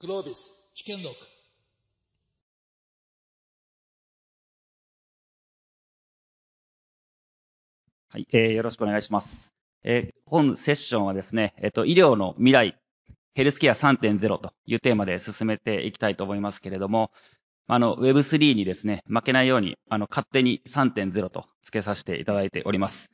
[0.00, 1.16] グロービス試験録
[8.10, 9.54] はい、えーよろしくお願いします。
[9.82, 12.78] えー本セッションはですね、えっ、と、医療の未来、
[13.34, 17.10] ヘルスケア3.0というテーマで進めていきたいと思いますけれども、
[17.66, 23.10] あの、Web3 にですね、負けないように、あの、勝手に3.0と付けさせていただいております。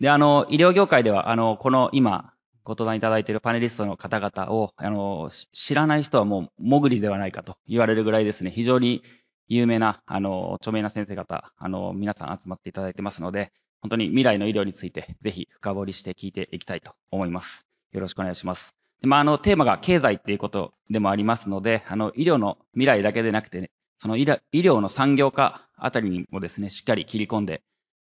[0.00, 2.34] で、あの、医療業界では、あの、この今、
[2.66, 9.04] ご登壇いただいているパネリストの方々を、あの、知らない人はもう、もぐりではないかと言われるぐらいですね、非常に
[9.46, 13.52] 有名な、あの、著名な先生方、あの、皆さん集まっていただいてますので、
[13.82, 17.68] 本当に未来の医療について、ぜひ深掘りして聞いていきたいと思います。
[17.92, 18.74] よろしくお願いします。
[19.00, 27.62] でまあ、あの、テーマが経済っていうことでもありますので、あの、医療の未来だけでなくてね、その医療医療の産業化あたりにもですね、しっかり切り込んで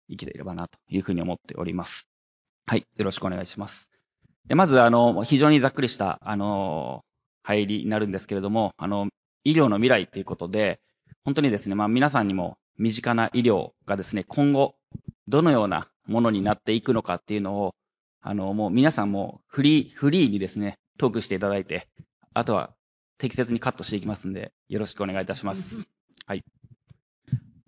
[0.09, 2.09] いければなというふうに思っております。
[2.66, 2.86] はい。
[2.96, 3.93] よろしくお願いします。
[4.46, 7.04] で、まず、あの、非常にざっくりした、あの、
[7.42, 9.08] 入りになるんですけれども、あの、
[9.44, 10.80] 医療の未来っていうことで、
[11.24, 14.74] 本当にですね、まあ皆さんにも身近な医療がですね、今後、
[15.28, 17.74] どのようなものになっていくのかっていうのを、
[18.20, 21.88] あの、もう皆さんもフリー、フリーにですね、トークしていただいて、
[22.34, 22.74] あとは
[23.18, 25.88] 適切にカットしていきますんで、よろしくお願いいたします。
[26.26, 26.45] はい。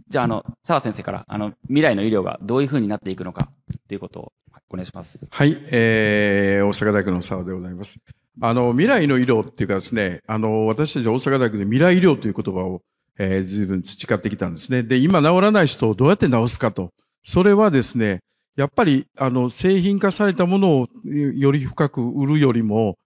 [0.09, 4.33] じゃあ、あの、澤先生から、あの、未来の医療がどういうふうになっていくのかっていうことを
[4.71, 5.29] お願いします。
[5.31, 8.01] はい、えー、大阪大学の澤でございます。
[8.41, 12.83] あの、未来の医療っていうかですね、あの、私たち大阪大学で未来医療という言葉を、
[13.19, 14.83] えー、随分培ってきたんですね。
[14.83, 16.91] で、今治らない人をどうやって治すかと。
[17.25, 18.21] それはですね、
[18.57, 22.99] やっぱり、あの、製品化されたものをより深く売るよりも、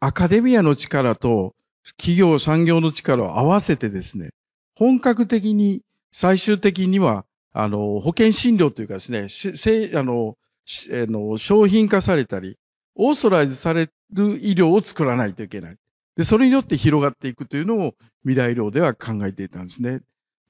[0.00, 1.54] アカデミアの力と
[1.96, 4.30] 企業産業の力を合わせてですね、
[4.74, 5.82] 本格的に
[6.12, 12.58] 最終的には、あの、保険診療というかですね、しせあの、しあの商品化されたり、
[12.94, 15.76] オーソライズされる医療を作らないといけない。
[16.16, 20.00] で、それによって広がっていくというのを未来医療では考えていたんですね。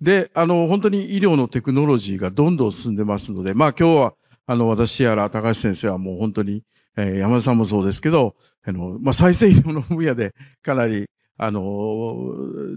[0.00, 4.14] で、あの、本当に医療のテクノロジーがどんどん進んでますので、まあ今日は、
[4.46, 6.62] あの、私やら高橋先生はもう本当に、
[6.96, 11.06] えー山田さんもそうですけど、あの、まあ再生医療の分野でかなり、
[11.38, 12.14] あの、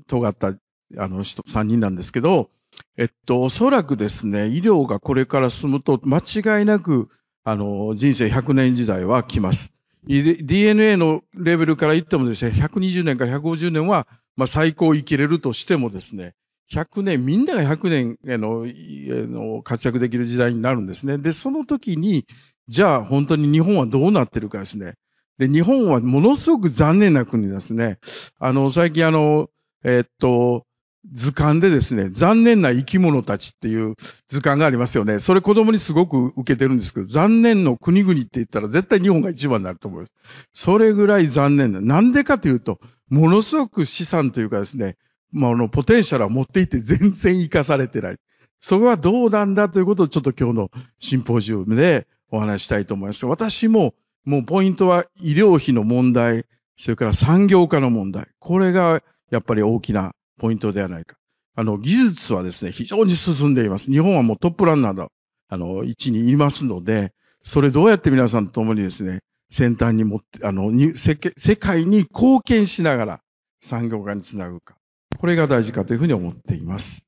[0.08, 0.56] 尖った、
[0.98, 2.50] あの人、3人なんですけど、
[2.98, 7.10] えっと、おそらくですね、医療がこれから進むと、間違いなく、
[7.44, 9.74] あの、人生100年時代は来ます。
[10.06, 16.36] DNA のレベルから言ってもですね、120年から150年は、まあ最高生きれるとしてもですね、
[16.72, 21.18] 100年、みんなが100年あのの活躍できる時代になるんですね。
[21.18, 22.26] で、その時に、
[22.68, 24.94] じゃあ本当に日本はどうなってるかですね。
[25.38, 27.98] で、日本はものすごく残念な国ですね。
[28.40, 29.50] あの、最近あの、
[29.84, 30.66] えっと、
[31.12, 33.96] 図鑑でですね、残念な生き物たちっていう
[34.28, 35.20] 図鑑がありますよね。
[35.20, 40.14] それ子供にすごく受けてるんですけど、残念の国々って言ったら絶対日本が一番になると思います。
[40.54, 41.82] それぐらい残念な。
[41.82, 44.98] なんでかというと、ものすごく資産というかですね、
[45.32, 48.18] まあ、あの、ポテンシャルは持っていて全然活かされてない。
[48.60, 53.26] それはどうなんだということをちょっと今日のシンポジウムでお話したいと思います。
[53.26, 53.94] 私も、
[54.26, 56.46] もうポイントは医療費の問題、
[56.76, 58.28] それから産業化の問題。
[58.40, 59.02] これが
[59.32, 61.18] やっぱり大きなポイントではないか。
[61.56, 63.92] あの、技術はですね、非常に進んでいます。
[63.92, 65.10] 日本はもうトップランナーだ、
[65.50, 67.14] あの、位置にいますので、
[67.44, 69.20] それどうやって皆さんと共にですね、
[69.52, 73.22] 先端に持って、あの、世世界に貢献しながら
[73.62, 74.76] 産業化につなぐか。
[75.18, 77.06] これが大事かというふうに思っています。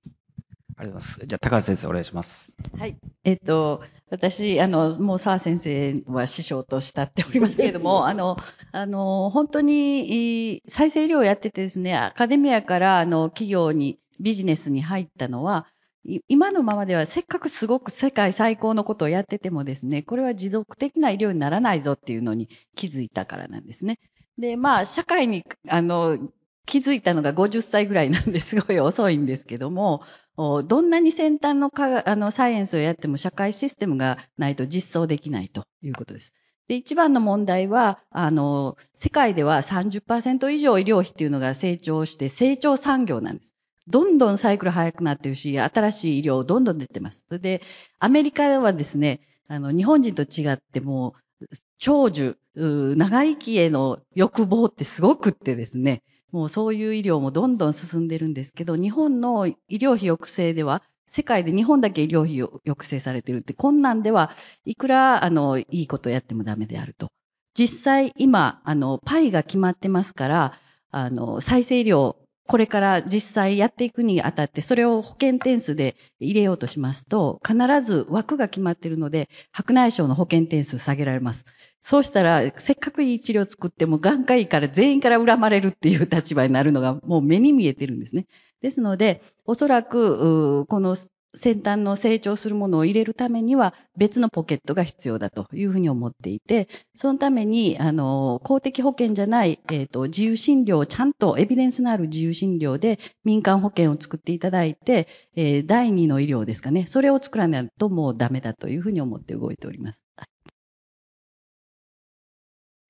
[0.81, 1.27] ありがとうございます。
[1.27, 2.55] じゃあ、高橋先生お願いします。
[2.77, 2.97] はい。
[3.23, 8.35] えっと、私、あの、もう澤先生は師匠と慕っておりますけれども、 あの、
[8.71, 15.67] あの、本当に、再生医療をやっててですね、アカデミアから、あの、企業に、ビジネスに入ったのは、
[16.03, 23.99] い今のままではせっかくすごく世界最高のことをやっててもですね、これは持続的な医療にならないぞっていうのに気づいたからなんですね。
[24.37, 26.17] で、まあ、社会に、あの、
[26.65, 30.03] 気づいたのが50歳ぐらいなんですごい遅いんですけども、
[30.37, 36.33] どんなに先端のかあのサイエンスをやっても社会システムがないと実装できないということです。
[36.67, 43.53] で、一番の問題は、あの、世界では30%以上医療費っていうのが成長して成長産業なんです。
[43.87, 47.25] どんどんサイクル早くなってるし、新しい医療どんどん出てます。
[47.27, 47.61] それで、
[47.99, 49.19] アメリカはですね、
[49.49, 51.45] あの、日本人と違ってもう、
[51.77, 64.31] 長寿、長生きへの欲望ってすごくってですね、もうそういう医療もどんどん進んでるんですけど、日本の医療費抑制では、世界で日本だけ医療費を抑制されてるって、こんなんでは
[64.63, 67.09] いくら、あの、いいことをやってもダメであると。
[67.53, 70.53] 実際、今、あの、パイが決まってますから、
[70.89, 72.15] あの、再生医療、
[72.47, 81.45] これから実際やっていくにあたって、それを保険点数で入れようとしますと、必ず枠が決まっているので、白内障の保険点数下げられます。
[81.81, 88.27] そうしたら、せっかくいい治療を作っても、眼科医から全員から恨まれるっていう立場になるのがもう目に見えてるんですね。
[88.61, 90.95] ですので、おそらく、この
[91.33, 106.85] 先端の成長するものを入れるためには別のポケットが必要だというふうに思っていて、そのために、あの、公的保険じゃない、えっ、ー、と、自由診療をちゃんとエビデンスのある自由診療で民間保険を作っていただいて、えー、第二の医療ですかね。
[106.85, 110.03] それを作らないともうダメだというふうに思って動いております。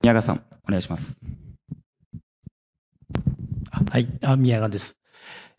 [0.03, 1.19] 宮川さん、お願いします。
[3.71, 4.97] はい、あ宮川です。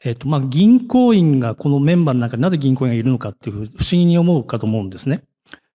[0.02, 5.22] えっ、と、まあ、銀行員がこのメンバーの中になぜ銀行員がいるのかっていう不思議に思うかと思うんですね。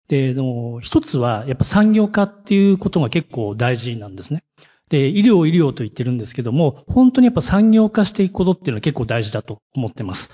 [0.09, 4.43] で、の一つはやっぱ産業化っていうことが結構大事なんですね。
[4.89, 10.31] で、医療医療と言ってるんですけども、本当にやっぱ産業化していくことっていうのは結構大事だと思ってます。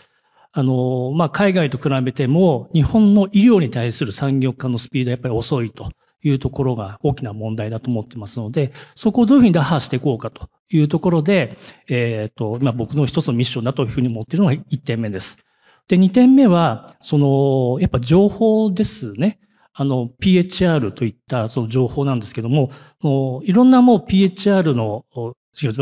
[0.52, 5.92] あの、まあ、海外と比べても、日本の医療に対する産業化のスピードはやっぱり遅いと
[6.24, 11.58] いうところが大きな問題だと思ってますので、そこをどういうふうに打破していこうかというところで、
[11.90, 15.38] えっ、ー、と、まあ、僕の一つのミッションだというふうに思っているのが1点目です。
[15.88, 19.40] で、2点目は、その、やっぱ情報ですね。
[19.74, 22.72] あの、PHR といったその情報なんですけども、
[23.02, 25.06] もういろんなもう PHR の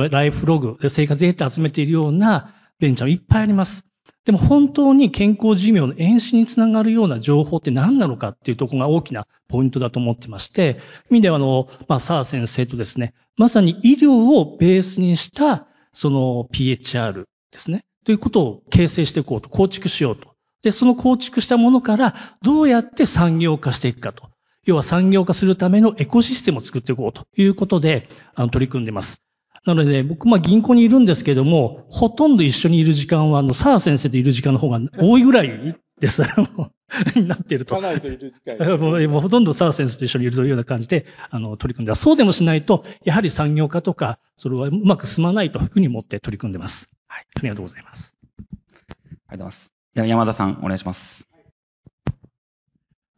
[0.09, 3.90] ライフログ、生活データ集めているようなベンチャーいっぱいあります。
[4.25, 10.79] でも本当に健康寿命の延伸につながるような情報って何なのかっていうところが大きなポイントだと思ってまして、
[11.09, 20.35] 意味ではあの、まあ、サー先生とですね、まさに医療をベースにしたその PHR ですね、ということを形成していこうと、構築しようと。
[20.61, 24.29] で、その構築したものからどうやって産業化していくかと。
[24.65, 29.23] 要は産業化するためのエコシステムを作っていこうということで、あの、取り組んでます。
[29.65, 36.23] なので、僕、まあ銀行にいるんですけども、ほとんど一緒にいる時間は、あの、サー先生といる時間の方が多いぐらいです。
[37.15, 37.75] になっていると。
[37.75, 38.77] かなりといる時間。
[39.07, 42.01] もうほとんどサー先生と一緒にいるというような感じで、あの、取り組んでます。
[42.01, 46.89] そうでもしないと、やはり産業化とか、それはうまく進まないというふうに思って取り組んでます。
[47.07, 47.25] はい。
[47.35, 48.17] ありがとうございます。
[48.29, 49.71] ありがとうございます。
[49.93, 51.27] では、山田さん、お願いします。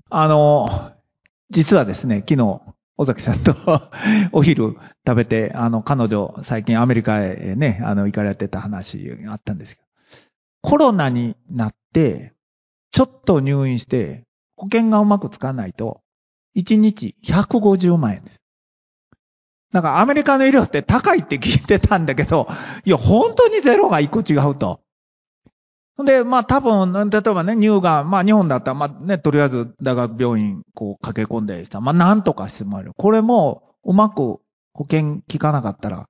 [0.09, 0.91] あの、
[1.49, 2.61] 実はですね、昨日、
[2.97, 3.55] 尾崎さんと
[4.31, 4.75] お昼
[5.05, 9.87] 食べて、あの、彼女、最近アメリカへね、あの、行かれてた話があったんですけど、
[10.61, 12.33] コロナになって、
[12.91, 14.23] ちょっと入院して、
[14.55, 16.01] 保険がうまくつかないと、
[16.55, 18.41] 1日150万円です。
[19.71, 22.47] なんかアメリカの医療って高いって聞いてたんだけど、
[22.85, 24.82] いや、本当にゼロが一個違うと。
[25.99, 31.81] で、まあ多分、例えばね、乳がん、まあ日本だったら、まあね、とりあえず大学病院、こう駆け込んでした。
[31.81, 32.93] まあなんとかしてもらえる。
[32.97, 34.39] これも、うまく
[34.73, 36.07] 保険効かなかったら、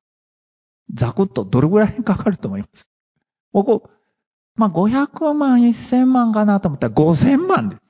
[0.93, 2.87] ザクッとどれぐらいかかると思います？
[3.51, 3.89] 僕、
[4.55, 7.81] まあ500万、1000万かなと思ったら5000万です。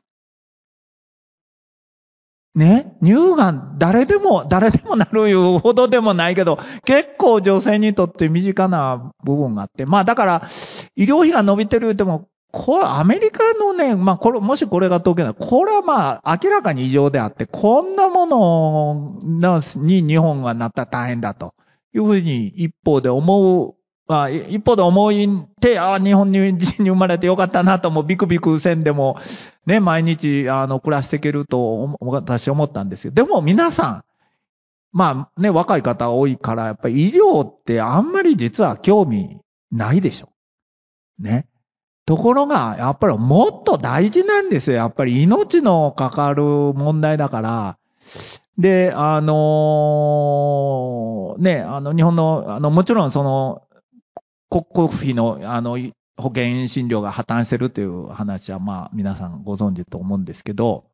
[2.55, 10.47] ね、乳がん、誰でも、誰でもなるいうほどでもないけど、結構女性にとって身近な部分があって、まあだから、
[10.95, 19.19] 医療費が伸びてる言っても、これ、アメリカのね、まあこれ、もしこれが統計なら、これはまあ明らかに異常であって、こんなもの
[19.77, 21.55] に日本がなったら大変だと
[21.95, 23.75] いうふうに一方で思う
[24.07, 25.29] まあ、一方で思い
[25.61, 29.17] て、ああ、日本人に生まれてよかったなとも、ビクビクせんでも、
[29.65, 33.11] ね、毎日、あの、暮らしていけると、私思ったんですよ。
[33.11, 34.03] でも皆さん、
[34.91, 39.39] まあね、若い方多いから、やっぱり医療ってあんまり実は興味
[39.71, 40.29] ないでしょ。
[41.17, 41.47] ね。
[42.05, 44.77] ところが、やっぱりもっと大事なんですよ。
[44.77, 47.77] やっぱり命のかかる問題だから、
[48.57, 53.63] で、あのー、ね、あの、日本の、あの、もちろんその、
[54.53, 55.79] 国庫費の、あの、
[56.15, 60.85] 保険診療が破綻してるという話は、まあ、皆さんご存知と思うんですけど、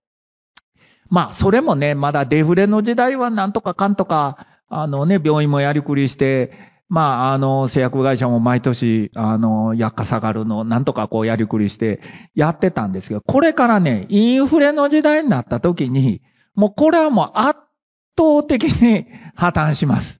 [1.09, 6.53] まあ、それもね、まだデフレの時代はなんとかかんとか、あのね、病院もやりくりして、
[6.87, 11.99] まあ、あの、製薬会社も毎年、あの、薬価下がるの、なんとかこうやりくりして
[12.35, 16.21] やってたんですけど、これからね、インフレの時代になった時に、
[16.55, 17.59] もうこれはもう圧
[18.17, 20.18] 倒的に破綻します。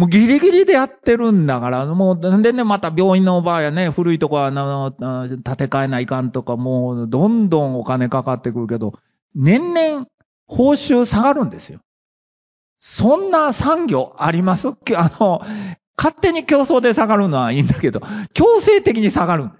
[0.00, 8.94] もうギリギリでやってるんだから、もう、でね、また病院の場合はね、古いとこは、あの、建て替えないかんとか、もう、どんどんお金かかってくるけど、
[9.34, 10.06] 年々、
[10.46, 11.80] 報酬下がるんですよ。
[12.78, 14.72] そんな産業ありますあ
[15.20, 15.42] の、
[15.98, 18.00] 勝手に競争で下がるのはいいんだけど、
[18.32, 19.50] 強制的に下がる。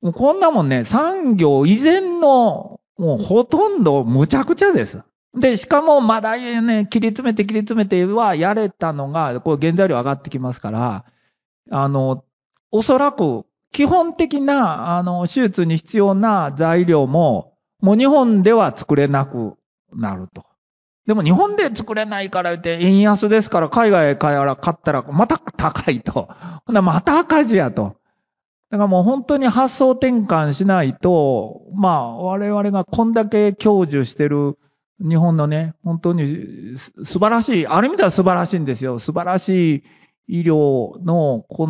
[0.00, 5.02] もうこんなもんね、産業以前の、もうほとんど無茶苦茶です。
[5.34, 11.04] で、しかもまだね、切り詰めて切り詰めてはやれたのが、これ原材料上がってきますから、
[11.70, 12.24] あの、
[12.70, 19.54] おそらく基本的な、あの、手術に必要な材料も、もう日本では作れなく
[19.94, 20.44] なると。
[21.06, 26.28] でも日本で作れないから言って、円安ですから海外から買ったらまた高いと。
[26.66, 27.96] ほんなまた赤字やと。
[28.70, 34.58] だからもう本当に発想転換しないと、まあ我々がこんだけ享受してる
[35.02, 38.98] 日本のね、本当に素晴らしい、ある意味では素晴らしいんですよ。
[38.98, 39.82] 素晴らしい
[40.28, 41.66] 医療の、こ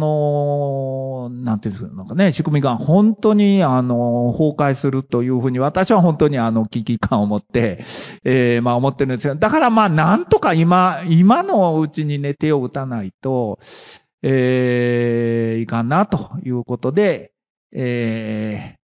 [1.31, 7.85] の、なんていうのかね、仕組みが本当に、あの、崩壊するというふうに、私は本当にあの、危機感を持って、
[8.25, 9.35] えー、まあ思ってるんですよ。
[9.35, 13.59] だからまあ、なんとか今、今のうちにね、手を打たないと、
[14.23, 17.33] えー、いかんな、ということで、
[17.73, 18.77] え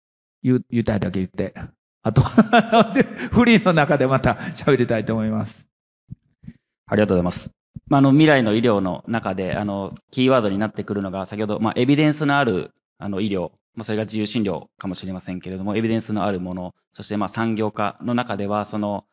[0.44, 1.54] ー、言、言いたいだけ言って、
[2.02, 2.22] あと、
[3.32, 5.68] フリーの中でまた喋りたいと思います。
[6.86, 7.50] ありがとうございます。
[7.88, 19.04] まあ、あの、未来の医療の中で、あの、キーワードになってくるのが、先ほど、まあ、エビデンスのある、あの、医療、まあ、それが自由診療かもしれませんけれども、エビデンスのあるもの、そして、まあ、産業化の中では、その、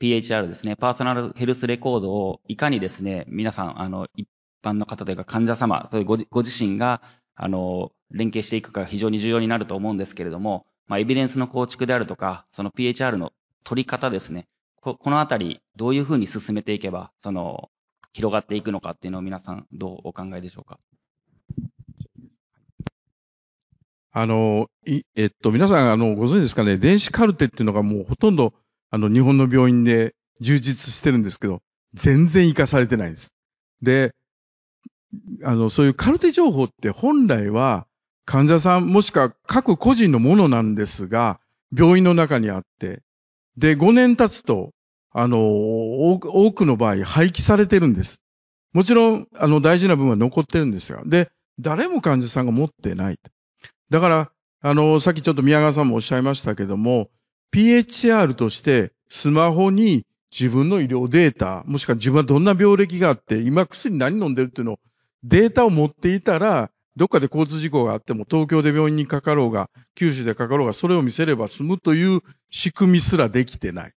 [0.00, 4.28] PHR ですね、パーソナルヘルスレコードをいかにですね、皆さん、あの、一
[4.62, 7.00] 般の方というか患者様、そういうごご自身が、
[7.36, 13.32] あの、連携していくかが非常に重要になると思うんですけれども、まあ、エビデンスの構築であるとか、その PHR の
[13.64, 14.46] 取り方ですね。
[14.80, 17.70] ここのあたり、どういうふうに進めていけば、その、
[18.12, 20.78] 広がっていくのかっていうのを皆さん、どうお考えでしょうか？
[24.12, 28.52] あの、い、えっと、皆さん、あの、ご存知ですかね、電子カルテっていうのがもうほとんど、
[28.90, 31.62] あの、日本の病院で充実してるんですけど、
[31.94, 33.32] 全然活かされてないんです。
[33.82, 34.14] で、
[35.42, 37.86] あの、そういうカルテ情報って本来は
[38.24, 41.40] 患者さんもしくは各個人のものなんですが、
[41.76, 43.02] 病院の中にあって、
[43.56, 44.72] で、5年経つと、
[45.12, 48.20] あの、多くの場合廃棄されてるんです。
[48.72, 51.02] もちろん、あの、大事な部分は残ってるんですよ。
[51.06, 53.18] で、誰も患者さんが持ってない。
[53.90, 57.10] だから、あの、さっきちょっと宮川さんもおっしゃいましたけども、
[57.52, 64.78] PHR としてスマホに自分の医療データ、もしくは自分はどんな病歴があって、今薬何飲んでるっていうのを
[65.22, 72.20] データを持っていたら、どっかで交通事故があっても、東京で病院にかかろうが、九州でかかろうが、それを見せれば済むという
[72.50, 73.92] 仕組みすらできてない。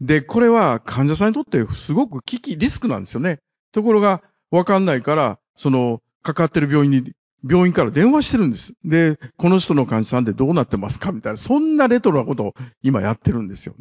[0.00, 3.38] で、これは患者さんにとってすごく危機、リスクなんですよね。
[3.72, 7.12] ところが、わかんないから、その、かかってる病院に、
[7.48, 8.72] 病院から電話してるんです。
[8.84, 11.12] で、この人の患者さんでどうなってますか？
[11.12, 13.76] みたいな、そんなレトロなことを今やってるんですよ。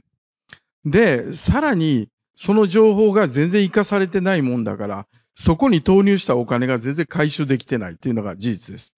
[0.86, 8.94] で、さらに、その情報が全然活かされてないもんだから、そこに投入したお金が全然回収できてないっていうのが事実です。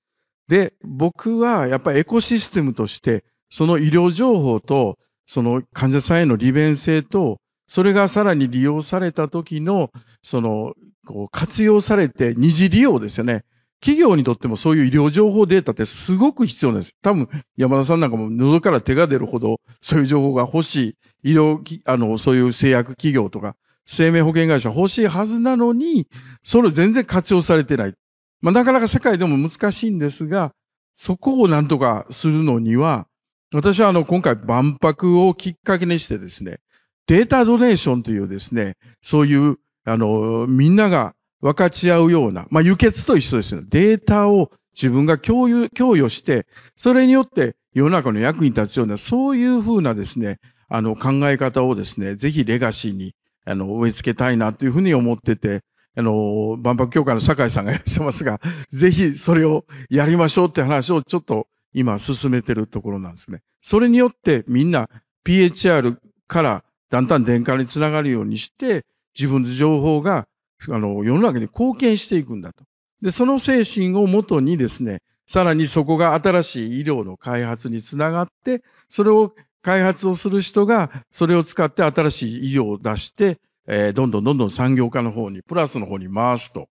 [0.48, 9.92] で、僕はやっぱりエコシステムとして、その医療情報と、その患者さんへの利便性と、それがさらに利用された時の、
[10.24, 10.74] その、
[11.06, 13.44] こう活用されて二次利用ですよね。
[13.82, 16.96] 企業にとってもそういう医療情報データってすごく必要なんです。
[17.02, 23.56] 多分、山田さんなんかも喉から手が出るほど、そういう情報が欲しい、医療、あの、そういう製薬企業とか、
[23.92, 26.08] 生命保険会社欲しいはずなのに、
[26.44, 27.96] それ全然活用されてない。
[28.40, 30.52] まあ、なかなか世界でも難しいんですが、
[30.94, 33.08] そこをなんとかするのには、
[33.52, 36.60] 私はあの、今回万博をきっかけにしてですね、
[37.08, 43.62] データドネーションというですね、そういう、あの、みんなが分かち合うような、まあ、輸血と一緒ですよ。
[43.68, 53.14] データを自分が共有、共有して、それによって世の中の役に立つような、そういうふうなですね、あの、考え方をですね、ぜひレガシーに、
[53.46, 55.62] あの、植え付けたいなというふうに思ってて、
[55.96, 58.40] あの、万博協会の酒井さんがいらっしゃいますが、
[58.72, 63.42] ぜひそれをやりましょうって話をちょっと今進めてるところなんですね。
[63.62, 64.90] それによってみんな
[65.26, 68.86] PHR からだんだん電化につながるようにして、
[69.18, 70.28] 自分の情報が、
[70.70, 72.64] あの、世の中に貢献していくんだと。
[73.02, 86.70] で、その精神をもとにですね、さらにそこが新しい医療の開発につながって、それを開発をする人が、それを使って新しい医療を出して、えー、どんどんどんどん産業化の方に、プラスの方に回すと。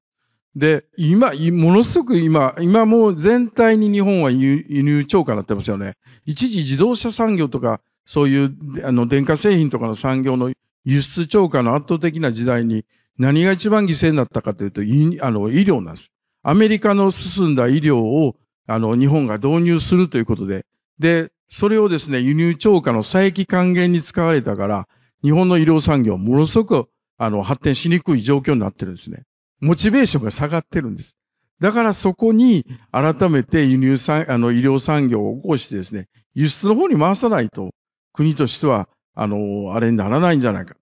[0.57, 5.95] で、今、ものすごく今、今もう全体に日本は輸入超過になってますよね。
[6.27, 10.53] 一時自動車産業とか、そういう、あの、電化製品とかの産業の
[10.85, 12.85] 輸出超過の圧倒的な時代に、
[13.19, 16.13] 何が一番犠牲になったかというと、あの、医療なんです。
[16.43, 20.65] アメリカの進んだ医療を、あの、日本が導入するということで、
[20.99, 24.89] で、それをですね、輸入超過の佐伯還元に使われたから、
[25.23, 29.25] 日本の医療産業はものすごく、あの、発展しにくい状況になってるんですね。
[29.61, 31.17] モチベーションが下がってるんです。
[31.61, 37.71] だからそこに改めて輸入産、あの、医療産業を起こしてですね、輸出の方に回さないと、
[38.13, 40.77] 国としては、あの、あれにならないんじゃないか。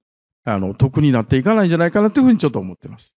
[0.45, 3.17] あの、得になっていかないんじゃないかなというふうにちょっと思ってます。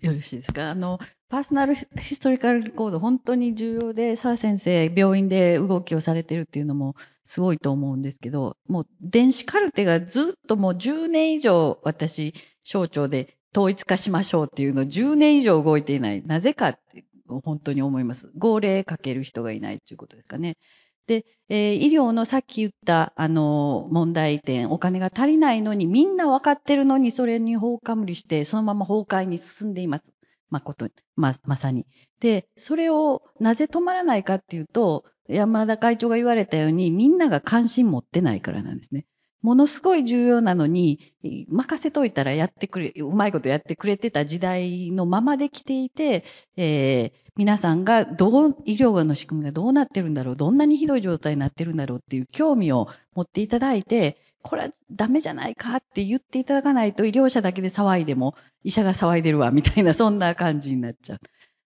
[0.00, 0.70] よろしいですか？
[0.70, 1.00] あの、
[1.32, 1.86] パーソナルヒ
[2.16, 12.34] ストリカルレコード本当に重要で、澤先生、病院で動きをされてるっていうのもすごいと思うんですけど、もう電子カルテがずっともう10年以上私、
[12.64, 16.22] 省庁で統一化しましょうっていうのを10年以上動いていない。
[16.22, 18.30] なぜかって本当に思います。
[18.36, 20.58] 号令かける人がいないということですかね。
[21.06, 30.12] で、えー、医療のさっき言った、あの、問題点、お金が足りないのに、みんな分かってるのに、それに放火無理して、そのまま崩壊に進んでいます。
[30.52, 31.86] まこと、ま、まさに。
[32.20, 39.06] で、それをなぜ止まらないかっていうと、山田会長が言われたように、みんなが関心持ってないからなんですね。
[39.40, 41.00] ものすごい重要なのに、
[41.48, 46.24] 任せといたらやってくれ、うまいことやってくれてた時代のままできていて、
[46.56, 58.34] えー、皆さんがどう、医療の仕組みがどうなってるんだろう、どんなにひどい状態になってるんだろうっていう興味を持っていただいて、これはダメじゃないかって言っていただかないと医療者だけで騒いでも
[58.64, 61.18] 医者が騒いでるわみたいなそんな感じになっちゃう。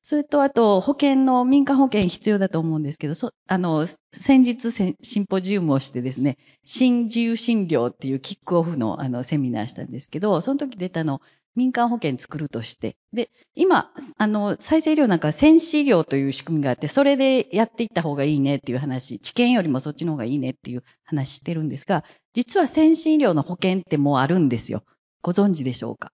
[0.06, 11.22] それと、あと、保険の、民間保険必要だと思うんですけど、そあの、先日シンポジウムをしてですね、新自由診療っていうキックオフのあのセミナーしたんですけど、その時出たの、
[11.56, 12.96] 民間保険作るとして。
[13.12, 24.84] で、今、あの、再生医療なんか先死医療という仕組みがあって、それでやっていった方がいいねっていう話、治験よりもそっちの方がいいねっていう話してるんですが、実は先進医療の保険ってもうあるんですよ。
[25.22, 26.12] ご存知でしょうか？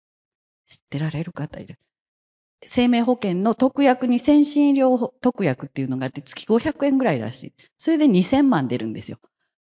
[0.66, 1.78] 知ってられる方いる。
[2.64, 7.52] 生命保険の特約に先進医療特約っていうのがあって月500円ぐらいらしい。
[7.78, 9.18] それで2000万出るんですよ。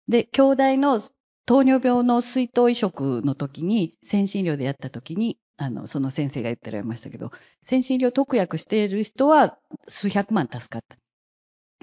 [0.08, 1.00] で、兄弟の
[1.44, 7.30] 糖尿病の水筒移植の時に、先進医療でやった時に、あの、その先生が言ってられましたけど、
[7.62, 10.96] 先進医療特約している人は数百万助かった。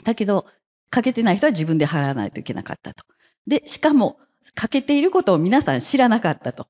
[0.03, 0.45] だけど、
[0.89, 3.03] かけてない人は自分で払わないといけなかったと。
[3.47, 4.19] で、しかも、
[4.55, 6.67] かけていることを皆さん知らなかったと。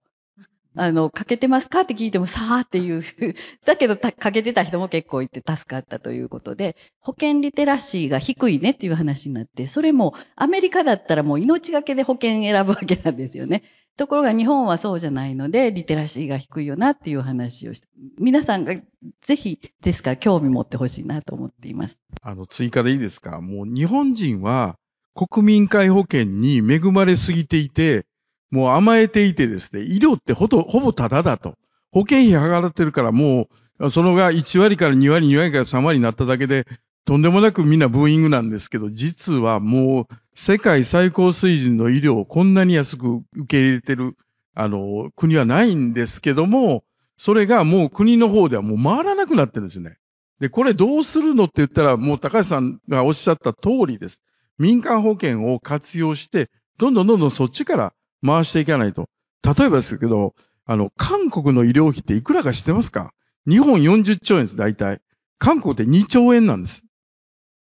[0.76, 3.04] あの、かけてますかって聞いてもさーっていう。
[3.66, 13.64] だけど、かけてた人も結構いて助かったということで、保険リテラシーが低いねっていう話になって、それもアメリカだったらもう命がけで保険選ぶわけなんですよね。
[14.00, 17.88] ところが日本はそうじゃないので、リテラシーが低いよなっていう話をして、
[18.18, 18.74] 皆さんが
[19.22, 22.00] ぜひですから興味持ってほしいなと思っています。
[22.22, 23.42] あの、追加でいいですか？
[23.42, 24.78] もう日本人は
[25.14, 28.06] 国民皆保険に恵まれすぎていて、
[28.52, 31.56] もう甘えていてですね、医療ってほと、ほぼタダだと。
[31.92, 36.66] 保険費払ってるからもう、そのが1割から2割、2割から3割になっただけで、
[37.10, 44.16] とんでもなくみんなブーイングなんですけど、実はもう世界最高水準の医療をこんなに安く受け入れてる、
[44.54, 46.84] あの、国はないんですけども、
[47.18, 49.98] それがもう国の方ではもう回らなくなってるんですね。
[50.40, 54.22] で、これどうするのって言ったら、もう高橋さんがおっしゃった通りです。
[54.60, 57.94] 民間保険を活用して、どんどんどんどんそっちから
[58.24, 59.10] 回していかないと。
[59.44, 63.14] 例えばですけど、あの、韓国の医療費っていくらか知ってますか？
[63.48, 65.02] 日本40兆円です、大体。
[65.40, 66.86] 韓国って2兆円なんです。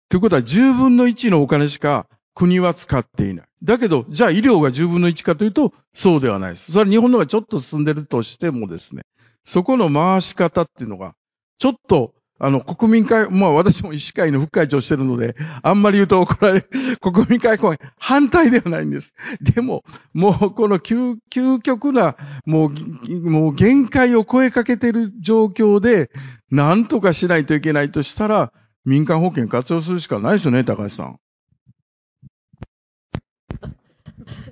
[0.09, 3.47] ということは10分の1のお金しか国は使っていない。
[3.63, 6.73] だけど、じゃあ医療が10分の1かというと、そうではないです。
[6.73, 9.03] それは日本の方がちょっと進んでるとしてもですね、
[9.45, 11.15] そこの回し方っていうのが、
[11.59, 16.69] ちょっとあの、国民会、まあ私も医師会の副会長してるので、あんまり言うと怒られる、
[17.03, 19.13] 国民会公演、反対ではないんです。
[19.41, 19.83] でも、
[20.15, 22.17] もうこの究究極な、
[22.47, 22.71] も
[23.09, 26.11] う、もう限界を超えかけてる状況で、
[26.51, 28.53] なんとかしないといけないとしたら、
[28.85, 31.21] 民間保険活用するしかないですよね、高橋さん。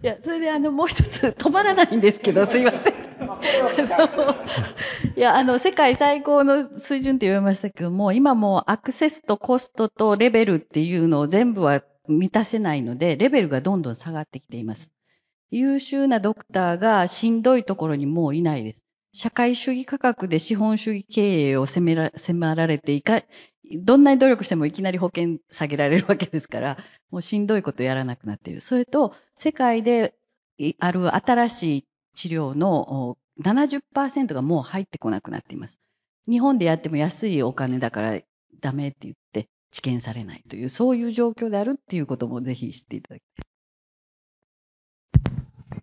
[0.03, 2.95] いや、それであの、もう一つ止まらないんですけど、 すいません。
[5.17, 14.93] いや、あの、世界最高の水準って言われましたけども、今もうアクセスとコストとレベルっていうのを全部は満たせないので、レベルがどんどん下がってきています。
[15.51, 18.86] 優秀なドクターがしんどいところにもういないです。
[19.17, 23.23] 社会主義価格で資本主義経営を迫ら迫られていか、
[23.83, 26.77] どんなに努力してもいきなり保険下げられるわけですから、
[27.11, 28.61] もうしんどいことやらなくなっている。
[28.61, 30.15] それと、世界で
[30.81, 35.81] ある新しい治療の70%がもう入ってこなくなっています。
[36.29, 38.21] 日本でやっても安いお金だから
[38.61, 43.46] ダメって言って治験されないという、そういう状況であるっていうこともぜひ知っていただきたい。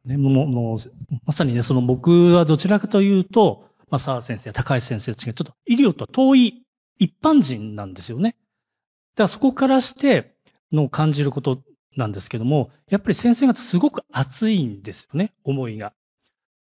[0.05, 0.77] ね、もう、もう
[1.25, 6.65] まさにね、その僕はどちらかというと、まあ、沢先生、高橋先生と違う、ちょっと医療とは遠い
[6.99, 8.31] 一般人なんですよね。
[8.31, 10.35] だからそこからして
[10.71, 11.61] の感じること
[11.95, 15.93] なんですけども、やっぱり先生方すごく熱いんですよね、思いが。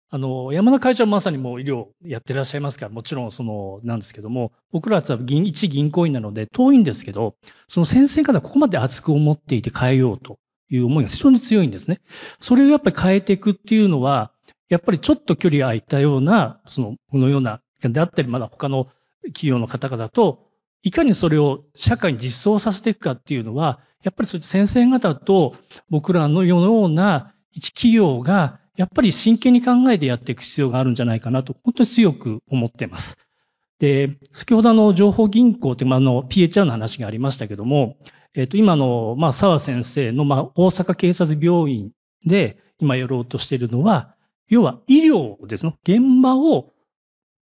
[0.10, 7.36] あの、山田会長はまさにもう医療やってらっしゃいますから、もちろんその、なんですけども、僕らは銀、一銀行員なので遠いんですけど、
[7.68, 12.02] その先生方ここまで熱く思っていて変えようという思いが非常に強いんですね。
[12.40, 14.32] それをやっぱり変えていくっていうのは、
[14.70, 18.88] やっぱりちょっと距離空いたような、その、このような、であったり、まだ他の
[19.28, 20.48] 企業の方々と、
[20.84, 25.56] いかにそれを社会に実装させていくかっていうのは、やっぱりそういった先生方と
[25.90, 33.18] 僕らのような一企業が、やっぱり真剣に考えてやっていく必要があるんじゃないかなと、本当に強く思っています。
[33.80, 37.98] で、先ほどあの、情報銀行って、まあ、あの、PHR の話がありましたけども、
[38.34, 41.92] えっ、と、今の、まあ、沢先生の、まあ、大阪警察病院
[42.26, 44.16] で今やろうとしているのは、
[44.48, 45.76] 要は医療ですね。
[45.84, 46.74] 現場を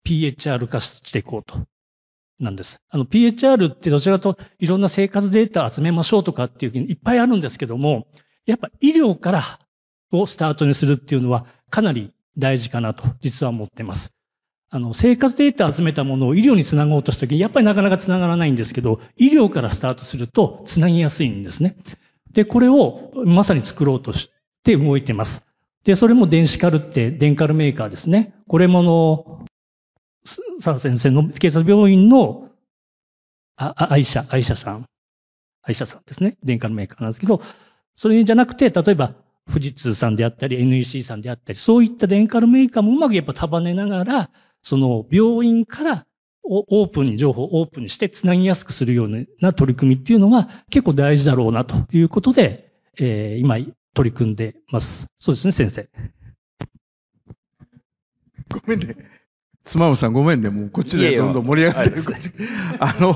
[0.05, 1.67] PHR 化していこうと。
[2.39, 2.81] なんです。
[2.89, 8.07] あの、PHR ってどちらかといろんな生活データ集めましょうとかっていういっぱいあるんですけども、
[8.45, 9.43] やっぱ医療から
[10.11, 14.13] をスタートにするっていうのはかなり大事かなと実は思ってます。
[14.71, 21.75] あの、生活データ集めたものを医療につなごうとした時に、やっぱりなかなかつながらないんですけど、医療からスタートするとつなぎやすいんですね。
[22.31, 24.29] で、これをまさに作ろうとし
[24.63, 25.45] て動いてます。
[25.83, 28.35] で、それも電子カルって電カルメーカーですね。
[28.47, 29.45] これもの、
[30.61, 32.49] 佐先生の警察病院の、
[33.55, 34.85] あ、あ愛車、愛車さん。
[35.63, 36.37] 愛車さんですね。
[36.43, 37.41] 電化のメーカーなんですけど、
[37.95, 39.15] それじゃなくて、例えば、
[39.47, 44.29] 富士通さんであったり、NEC さんであったり、そういった電化のメーカーもうまくやっぱ束ねながら、
[44.61, 46.05] その病院から
[46.43, 53.57] オープンに、情報をオープンにして繋ぎやすくするような取り組みっていうのが結構大事だろうなということで、えー、今
[53.93, 55.07] 取り組んでます。
[55.17, 55.89] そうですね、先生。
[58.49, 58.95] ごめんね。
[59.63, 60.49] 妻夫さんごめんね。
[60.49, 61.97] もうこっちでどんどん盛り上がってる。
[62.79, 63.15] あの、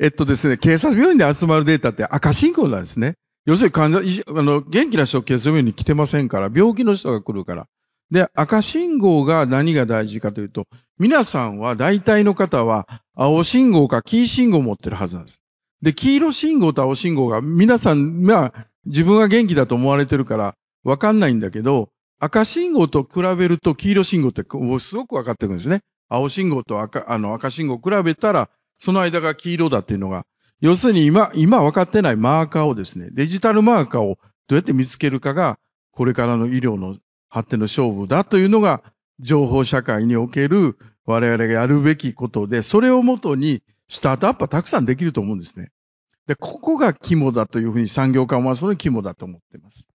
[0.00, 3.14] えっとですね、警察病院で集まるデータって赤信号なんですね。
[3.44, 7.68] 要するに患者、あの、元気な人警察病院に来てませんから、病気の人が来るから。
[8.12, 10.66] で、赤信号が何が大事かというと、
[10.98, 15.40] 皆さんは大体の方は青信号か黄信号を持ってるはずなんです。
[15.80, 24.42] で、黄色信号と青信号が皆さん、まあ、自分が元気だと思われてるからわかんないんだけど、赤信号と比べると黄色信号って
[24.78, 25.80] すごくわかってくるんですね。
[26.10, 30.26] 青信号と赤、あの赤信号を比べたら、その間が黄色だっていうのが、
[30.60, 35.58] 要するに今、今分かってないマーカーをですね、デジタルマーカーをどうやって見つけるかが、
[35.92, 36.98] これからの医療の
[37.32, 38.82] 発展の勝負だというのが、
[39.18, 45.70] 情報社会における我々がやるべきことで、それをもとにスタートアップはたくさんできると思うんですね。
[46.26, 49.88] で、ここが肝だというふうに産業化を回すのに肝だと思っています。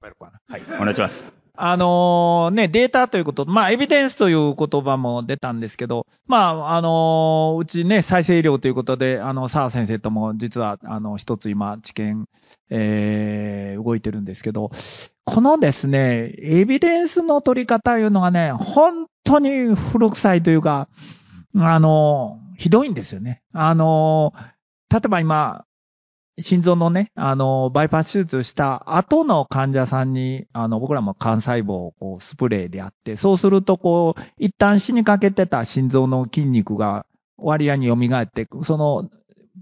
[0.00, 1.34] はい、お願いします。
[1.56, 12.26] あのね、データということ、まあ、エビデンスという言葉も出たんですけど、まあ、あのうちね、再生医療ということで、あの、澤先生とも実は、あの、一つ今、知見、
[12.70, 14.70] えー、動いてるんですけど、
[15.24, 20.88] このですね、エビデンスの取り方いうのがね、本当に古臭いというか、
[21.56, 23.42] あの、ひどいんですよね。
[23.52, 24.32] あの、
[24.90, 25.64] 例えば今、
[26.40, 39.08] 心臓のね、あの、バイパス手術した後の患者さんに、あの、僕らも幹細胞をこうスプレーでやって、そうするとこう、一旦死にかけてた心臓の筋肉が割合に蘇って、その、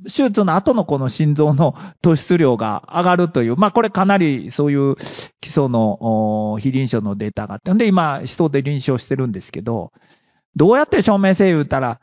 [0.05, 4.97] 手術の後のこの心臓の突出量が上がるという、まあこれかなりそういう
[5.41, 9.93] 基礎の非臨床のデータがあって、んで今人で臨床してるんですけど、
[10.57, 12.01] どうやって証明性言うたら、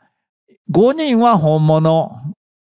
[0.70, 2.12] 5人は本物、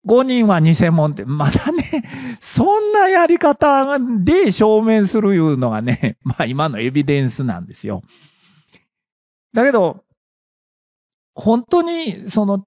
[0.07, 2.03] 5人は偽物って、まだね、
[2.39, 8.03] そんなやり方で証明するいうのがね、 まあ今のエビデンスなんですよ。
[9.53, 10.03] だけど、
[11.33, 12.65] 本当にその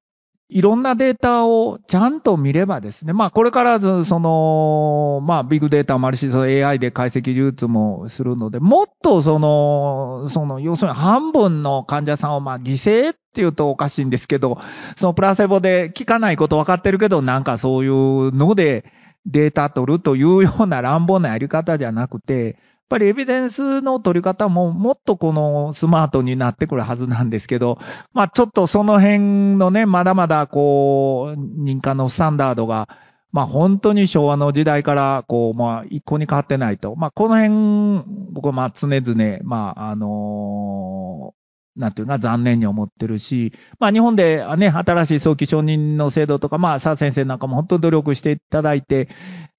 [0.50, 14.58] いろんなデータをちゃんと見ればですね、まあこれからその、まあビッグデータもあるし、その AI で解析技術もするので、もっとその、その、要するに半分の患者さんをまあ犠牲って言うとおかしいんですけど、
[14.96, 18.86] そのプラセボで効かないこと分かってるけど、なんかそういうので
[19.26, 22.56] データ取るというような乱暴なやり方じゃなくて、
[22.88, 27.78] っぱりエビデンスの取り方ももっとこのスマートになってくるはずなんですけど、
[28.14, 32.88] まあちょっとその辺のね、まだまだこう、認可のスタンダードが、
[33.30, 36.96] まあ本当に昭和の時代からこう、まあ一向に変わってないと。
[36.96, 41.34] まあこの辺、僕はまあ常々、まああの
[41.76, 49.10] なんていうか残念に思ってるし、まあ日本でね、新しい早期承認の制度とか、まあ、佐先生なんかも本当に努力していただいて、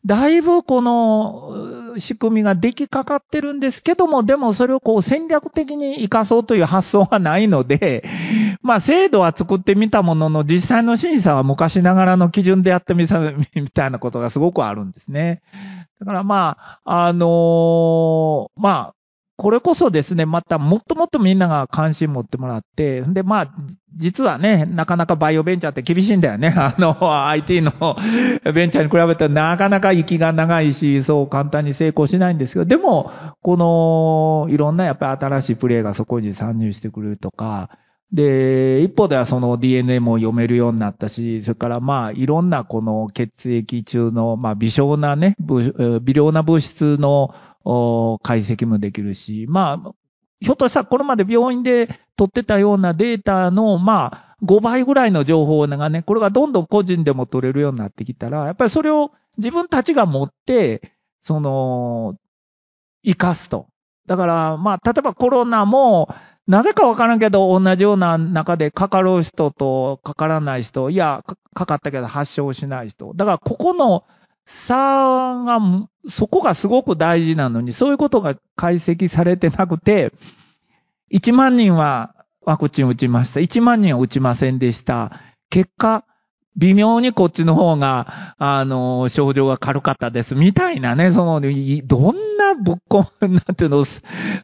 [0.05, 8.03] だいぶこの仕組みが出来かかってるんですけども、でもそれをこう戦略的に活かそうという発想がないので、
[8.61, 13.19] まあ制度は作ってみたものの、実際の審査は昔ながらの基準でやってみた
[13.55, 15.41] みたいなことがすごくあるんですね。
[15.99, 18.93] だからまあ、あのー、まあ、
[19.39, 23.53] これこそですね、またもっともっとみんなが関心持ってもらって、で、まあ、
[23.95, 26.49] 実はね、なかなかバイオベンチャーって厳しいんだよね。
[26.59, 26.97] あの、
[27.29, 27.71] IT の
[28.53, 33.55] ベンチャーに比べてなかなか息が長いし、そう簡単に成功しないんですけど、でも、こ
[34.49, 37.69] の、いろんなやっぱり新しいプレイがそこに参入してくれるとか、
[38.11, 49.91] で、一方ではその DNA も読めるようになったし、それからまあいろんなこの血液中のまあ微小なね、微量な物質の解析もできるし、まあ、
[50.39, 62.15] ひょっとしたらこれまで病院で取ってたようなデータのまあ5倍ぐらいの情報がね、これがどんどん個人でも取れるようになってきたら、やっぱりそれを自分たちが持って、その、
[63.03, 63.67] 生かすと。
[64.05, 66.13] だから、まあ、例えばコロナも、
[66.47, 73.13] なぜかわからんけど、同じような中でかかる人とかからない人、いや、かかったけど発症しない人。
[73.15, 74.05] だから、ここの
[74.51, 75.59] 差が、
[76.07, 80.11] そこがすごく大事なのに、そういうことが解析されてなくて、
[81.11, 83.41] 1万人はワクチン打ちました。
[83.41, 85.11] 1万人は打ちませんでした。
[85.51, 86.03] 結果、
[86.57, 90.33] 微妙にこっちの方が、あの、症状が軽かったです。
[90.33, 91.47] みたいなね、その、ど
[92.11, 93.85] んなぶっこ、なんていうの、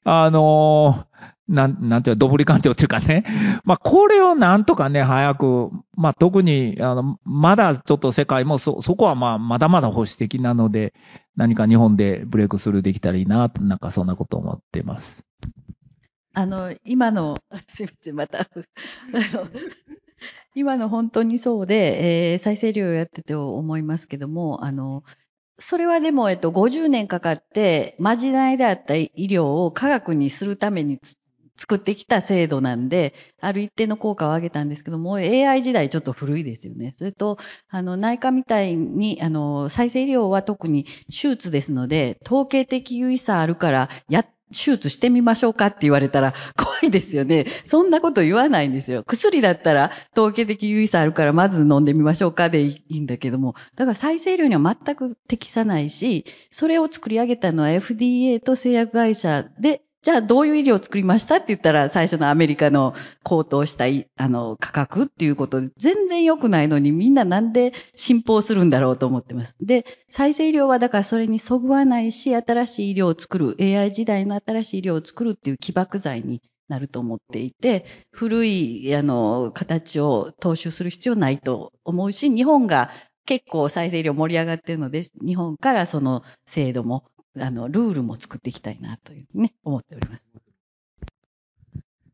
[0.04, 1.06] あの、
[1.48, 3.24] なん、なんていうの、ドブリ鑑定っていうかね。
[3.66, 10.94] まあ、これをなんとかね、早く、まあ、特に、あの、まだちょっと世界もそ、そこはまあ、まだまだ保守的なので、
[11.36, 15.24] 何か日本でブレイクスルーできたらいいな、なんかそんなこと思ってます。
[16.34, 19.48] あの、今の、 すいません、また、 あの、
[20.56, 25.04] 今の本当にそうで、えー、再生医療をやってて思いますけども、あの、
[25.60, 31.00] それはでも、えっと、50年かかって、まじないであった医療を科学にするために
[31.58, 36.94] 作ってきた制度なんで、ある一定の効果を上げたんですけども、AI 時代ちょっと古いですよね。
[36.96, 37.38] それと、
[37.70, 47.48] あの、内科みたいに、あの、再生医療は特に手術ですので、統計的優位差あるから、や手術してみましょうかって言われたら怖いですよね。
[47.66, 49.04] そんなこと言わないんですよ。
[49.04, 69.56] 薬だったら統計的優位差あるからまず飲んでみましょうかでいいんだけども、だから再生医療には全く適さないし、それを作り上げたのは FDA と製薬会社でじゃあどういう医療を作りましたって言ったら最初のアメリカの高騰したいあの価格っていうことで全然良くないのにみんななんで信奉するんだろうと思ってます。
[69.60, 82.92] で、再生医療はだからそれにそぐわないし新しい医療を作る AI 時代の新しい医療を作るっていう起爆剤になると思っていて、古いあの形を踏襲する必要ないと思うし、日本が
[83.26, 87.06] 結構再生医療盛り上がってるので、日本からその制度も
[87.40, 90.26] あの、ルールも作っていきたいなというね、思っております。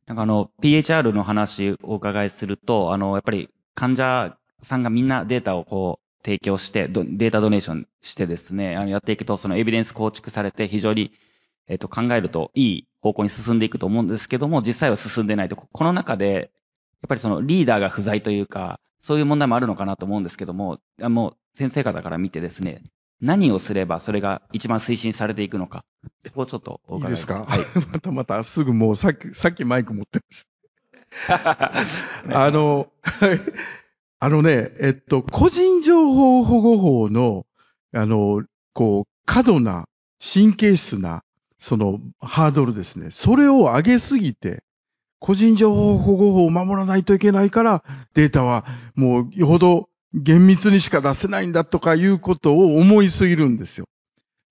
[0.08, 11.12] なんかあの、PHR の話をお伺いすると、あの、やっぱり患者さんがみんなデータをこう、提供して、データドネーションしてですね、あの、やっていくと、そのエビデンス構築されて非常に、
[11.68, 16.52] えっと、考えるといい方向に進んでいくと思うんですけども、実際は進んでないと、この中で、
[17.02, 22.84] やっぱりそのリーダーが不在というか、そういう問題もあるのかなと思うんですけども、あもう先生方から見てですね、
[23.22, 25.86] 何をすればそれが一番推進されていくのか。
[26.26, 27.46] そこをちょっとお伺いいいですか？
[27.46, 27.60] はい。
[27.94, 30.46] またまたすぐもうさっき、さっきマイク持って まし
[32.28, 32.46] た。
[32.46, 32.88] あの、
[34.20, 37.46] あのね、えっと、個人情報保護法の、
[37.94, 39.88] あの、こう、過度な、
[40.20, 41.24] 神経質な、
[41.58, 43.10] その、ハードルですね。
[43.12, 44.64] それを上げすぎて、
[45.20, 53.86] 個人情報保護法を守らないといけないから、データはもうよほど厳密にしか出せないんだとかいうことを思いすぎるんですよ。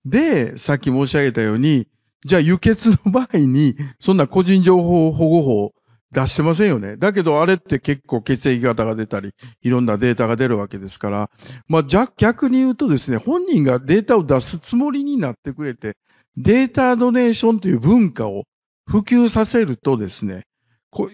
[0.05, 1.87] で、さっき申し上げたように、
[2.25, 5.73] じゃあ輸血の場合に、そんな個人情報保護法
[6.11, 6.97] 出してませんよね。
[6.97, 11.29] だけどあれって結構血液型が出たり、いろんなデータが出るわけですから、
[11.67, 15.95] まあ、逆に言うとですね、本人がデータを出すつもりになってくれて、
[16.37, 18.43] データドネーションという文化を
[18.85, 20.43] 普及させるとですね、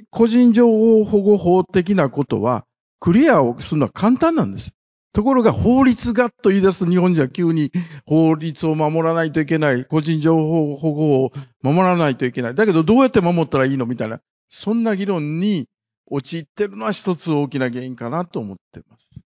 [0.09, 2.65] 個人情報保護法的なことは
[2.99, 4.71] クリアをするのは簡単なんです。
[5.13, 7.71] ところが法律がと言い出すと日本じゃ急に
[8.05, 11.31] 法律を守らないといけない、個人情報保護を
[11.63, 12.55] 守らないといけない。
[12.55, 15.67] だけどどうやって守ったらいいのみたいな、そんな議論に
[16.05, 19.23] 陥ってるのは一つ大きな原因かなと思ってます。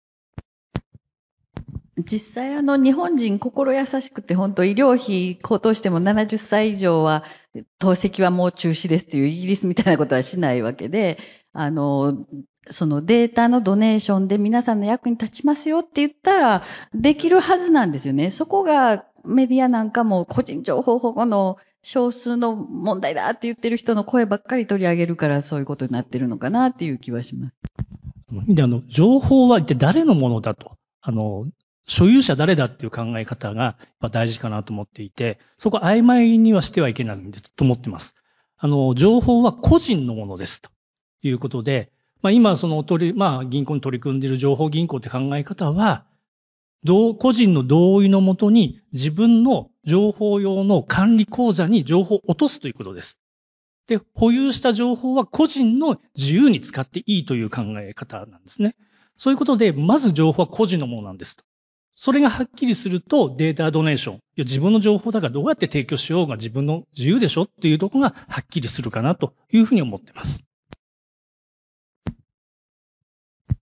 [2.06, 7.24] 実際あの日本人心優しくて本当医療費高騰しても70歳以上は
[7.78, 11.18] 透析はもう中止ですっていうイギリスみたいなことはしないわけで、
[11.52, 12.26] あの、
[12.70, 18.32] そのデータのドネーションで皆さんの役に立ちますよって言ったらできるはずなんですよね。
[18.32, 27.56] そこがメディアなんかも個人情報保護の少数の問題だって言ってる人の声ばっかり取り上げるからそういうことになってるのかなっていう気はします。
[28.48, 30.78] で、あの、情報は一体誰のものだと。
[31.02, 31.48] あの、
[31.88, 33.78] 所有者誰だっていう考え方が
[34.12, 38.16] 大事かなと思っていて、そこ曖昧にはしてはいけないんですと思ってます。
[38.58, 40.70] あの、情報は個人のものですと
[41.24, 46.06] いうことで、まあ、今、その取り、まあ、銀行に取り組んでいる情報銀行って考え方は、
[46.84, 53.20] 同個人の同意のもとに自分の情報用の管理口座に情報を落とすということです。
[53.88, 58.76] で、保有した情報は個人の自由に使っていいという考え方なんですね。
[59.18, 61.44] そういうことで、まず情報は個人のものなんですと。
[61.96, 64.16] それがはっきりするとデータドネーション。
[64.16, 70.49] いや自分の情報だからどうやって提供しようが自分の自由でしょっていうところがはっきりするかなというふうに思っています。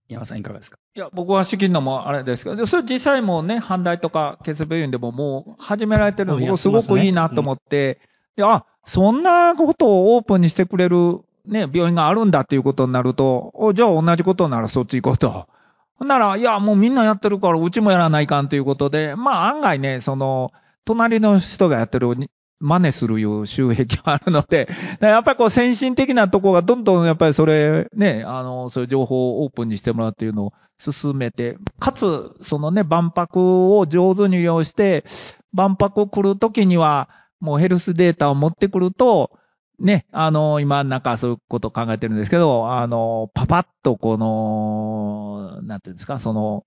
[0.10, 0.78] 山さんいかがですか？
[0.96, 8.00] いや、僕は資金のもあれですけど、それ実際もね、阪大とかケスベユンでももう始められてるの、僕すごくいいなと思って、
[8.38, 15.48] いや、そんなことをオープンにしてくれるね、病院があるんだっていうことになると、じゃあ同じことならそっち行こうと。
[15.96, 20.52] ほんなら、いや、もうみんなやってるから、うちもやらないかんということで、まあ案外ね、その、
[20.86, 22.16] 隣の人がやってる
[22.60, 24.68] 真似するいう収益があるので、
[25.02, 35.06] やっぱりこう先進的なところがどんどんやっぱりそれね、あの、そういう情報をオープンにしてもらうっていうのを進めて、かつ、そのね、万博を上手に利用して、
[35.54, 39.32] 万博来るときには、もうヘルスデータを持ってくると、
[39.80, 46.64] ね、あの、今なんかそういうこと考えてるんですけど、あの、パパッとこの、なんていうんですか、その、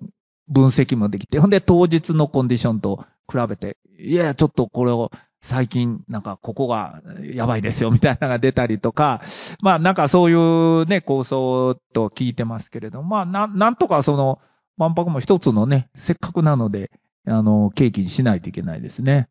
[0.48, 5.10] 分析もできて、ほんで当日のコンディションと比べて、いや、ちょっとこれを
[5.42, 9.22] 最近なんかここがやばいですよみたいなのが出たりとか、
[9.60, 14.38] まあなんかそういうね、構想と聞いてますけれども、まあななんとかその
[14.76, 16.90] 万博も一つのね、せっかくなので、
[17.26, 19.28] あの、契機にしないといけないですね。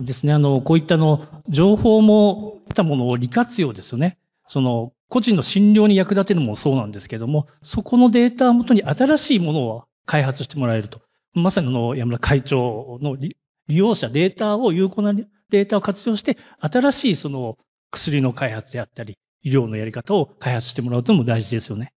[0.00, 0.32] ですね。
[0.32, 4.18] あの、こういったの、情報も、いたものを利活用ですよね。
[4.48, 11.00] その、個人の診療に役立てるのもそうなんですけども、そこのデータをもとに新しいものを開発してもらえると。
[11.34, 13.16] まさにあの山村会長の
[13.68, 17.58] 利用者、データを有効なデータを活用して、新しいその
[17.90, 21.92] 薬の開発であったり、医療のやり方を開発してもらうとのも大事ですよね。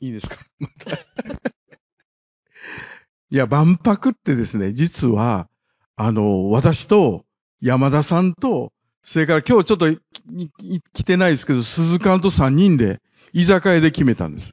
[0.00, 0.36] いいですか？
[3.32, 5.48] いや、万博ってですね、実は、
[5.96, 7.24] あの、私と
[7.60, 9.86] 山田さんと、それから今日ちょっと
[10.92, 13.00] 来てないですけど、鈴鹿と3人で
[13.32, 14.52] 居酒屋で決めたんです。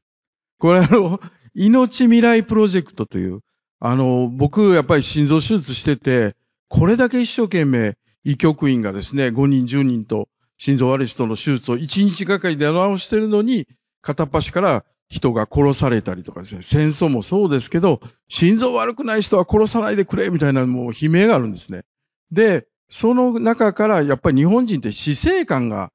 [0.59, 1.19] これあの、
[1.53, 3.39] 命未来プロジェクトという、
[3.79, 6.35] あの、僕やっぱり心臓手術してて、
[6.69, 13.67] これだけ一生懸命医局員がですね、5人10人と心臓悪い人の手術を1日がかりで直してるのに、
[14.01, 21.83] 片っ端から人が殺されたりとかですね、戦争もそうですけど、心臓悪くない人は殺さないでくれみたいなもう悲鳴があるんですね。
[22.31, 25.91] で、その中からやっぱり日本人って死生観が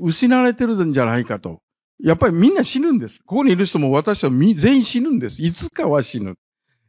[0.00, 1.60] 失われてるんじゃないかと。
[2.02, 3.20] やっぱりみんな死ぬんです。
[3.24, 5.42] ここにいる人も私は全員死ぬんです。
[5.42, 6.36] いつかは死ぬ。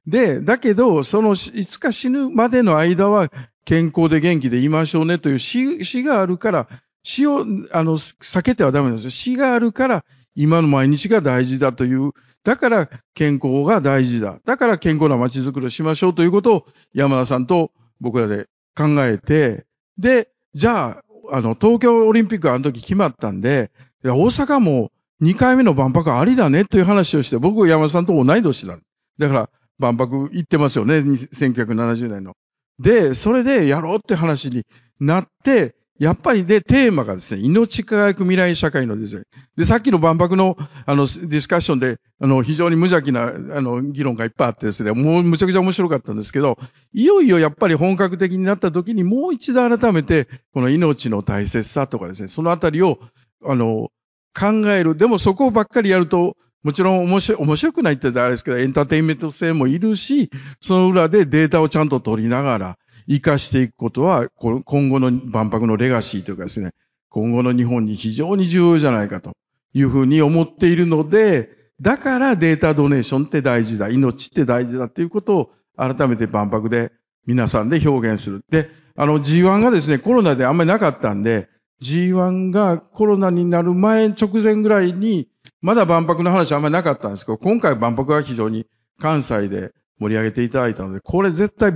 [0.08, 3.30] で、だけど、そのいつか死ぬまでの間は
[3.66, 6.68] 健康で元気でいましょうねという死死があるから、
[7.04, 9.10] 死をあの避けてはダメなんですよ。
[9.10, 12.12] 死があるから今の毎日が大事だという、
[12.44, 14.40] だから健康が大事だ。
[14.46, 18.46] だから健康な街づくりをしましょうということを山田さんと僕らで
[18.78, 19.66] 考えて、
[19.98, 23.72] で、じゃあ、あの、東京オリンピックあの時決まったんで、
[24.04, 24.92] 大阪も
[25.22, 28.78] 2回目の万博ありだねという話をして、僕は山田さんと同い年だ。
[29.18, 32.34] だから万博行ってますよね、1970年の。
[32.80, 34.64] で、それでやろうって話に
[35.00, 39.24] なって、やっぱりで、テーマがですね、命輝く未来社会のですね、
[39.56, 46.60] で、さっきの万博の、あの、ディスカッションで、あの、非常に無邪気な、あの、議論がいっぱいあってですね、もうむちゃくちゃ面白かったんですけど、
[46.94, 53.00] いよいよやっぱり本格的になった時にもう一度改めて、この命の大切さとかですね、そのあたりを、
[53.44, 53.90] あの、
[54.38, 54.96] 考える。
[54.96, 56.38] でもそこばっかりやると、
[56.68, 62.78] もちろん面白面白くないってあれですけど、エンターテインメント性もいるし、その裏でデータをちゃんと取りながら、
[63.08, 66.72] 活かしていくことは、今後の万博のレガシーというかですね、
[67.08, 69.32] 今後の日本に非常に重要じゃないかと
[69.74, 76.92] いうふうに思っているので、だからデータドネーションって大事だ、命って大事だっていうことを改めて万博で
[77.26, 78.42] 皆さんで表現する。
[78.50, 81.48] で、あの G1 がですね、コロナであんまりなかったんで、
[81.82, 85.30] G1 がコロナになる前直前ぐらいに、
[85.62, 88.68] まだ万博の話あんまりなかったんですけど、今回万博は非常に
[89.00, 91.72] 関西で盛り上げていただいたので、これ絶対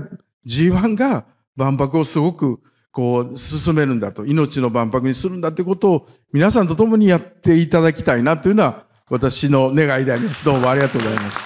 [0.45, 2.59] G1 が万博をすごく
[2.91, 10.45] こう進めるんだと、命の万博にするんだってことを皆さんと共にやっていただきたいなというのは私の願いであります。
[10.45, 11.39] どうもありがとうございます。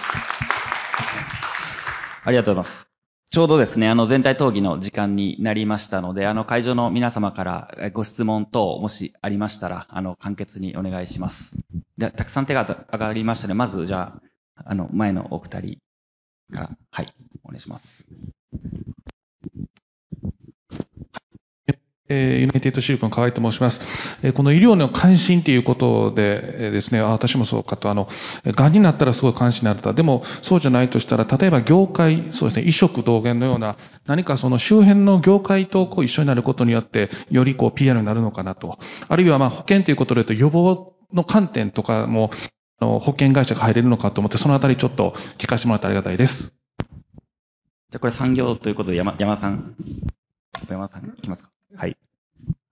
[2.23, 2.94] ありがとうございます。
[3.31, 11.57] ちょうどですね、あの全体討議の時間になりましたので、あの会場の皆様からご質問等もしありましたら、あの簡潔にお願いします。
[11.97, 14.17] でたくさん手が上がりましたので、まずじゃ
[14.55, 15.77] あ、あの前のお二人
[16.53, 17.07] から、はい、
[17.43, 18.09] お願いします。
[22.07, 23.81] えー、ユナイテッドシルクの河合と申します。
[24.21, 28.07] えー、この医療の関心ということで、えー、ですね、あ私もそうかと、あの、
[28.43, 29.91] 癌になったらすごい関心になると。
[29.93, 38.77] でも、そうじゃないとしたら、例えば業界、そうですね、移植同源のような、何かその周辺の業界とこう一緒になることによって、よりこう PR になるのかなと。
[39.07, 42.29] あるいはまあ保険ということで言うと予防の観点とかも、
[42.79, 46.53] あの保険会社が入れるのかと思って、そのあたりちょっと聞かせてもらってありがたいです。
[47.89, 49.75] じゃあこれ産業ということで山、山さん、
[50.69, 51.54] 山さん、いきますか？
[51.77, 51.97] はい。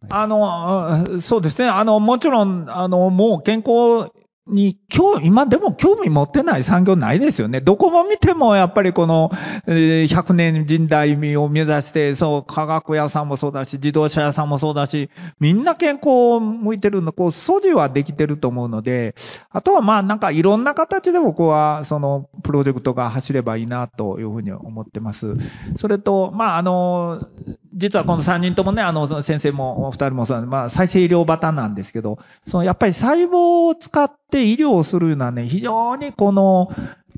[0.10, 1.70] あの、そうですね。
[1.70, 4.12] あの、もちろん、あの、もう健康
[4.46, 7.62] に、今日、今でも興味持ってない産業ないですよね。
[7.62, 9.32] どこも見てもやっぱりこの、
[9.68, 19.16] えー、100年人代を目指して、そう、化学屋さんもそうだし、自動車屋さんもそうだし、みんな健康を向いてるの、こう、素地はできてると思うので、
[19.50, 25.38] あとはまあなんかいろんな形で僕は、その、プロジェクトが走ればいいなというふうに思ってます。
[25.78, 27.30] それと、まああの、
[27.76, 36.72] 実はこの3人ともね、あの、先生も2人もそうまあ再生医療バタなんですけど、そのやっぱり細胞を使って医療をするのはね、非常にこの、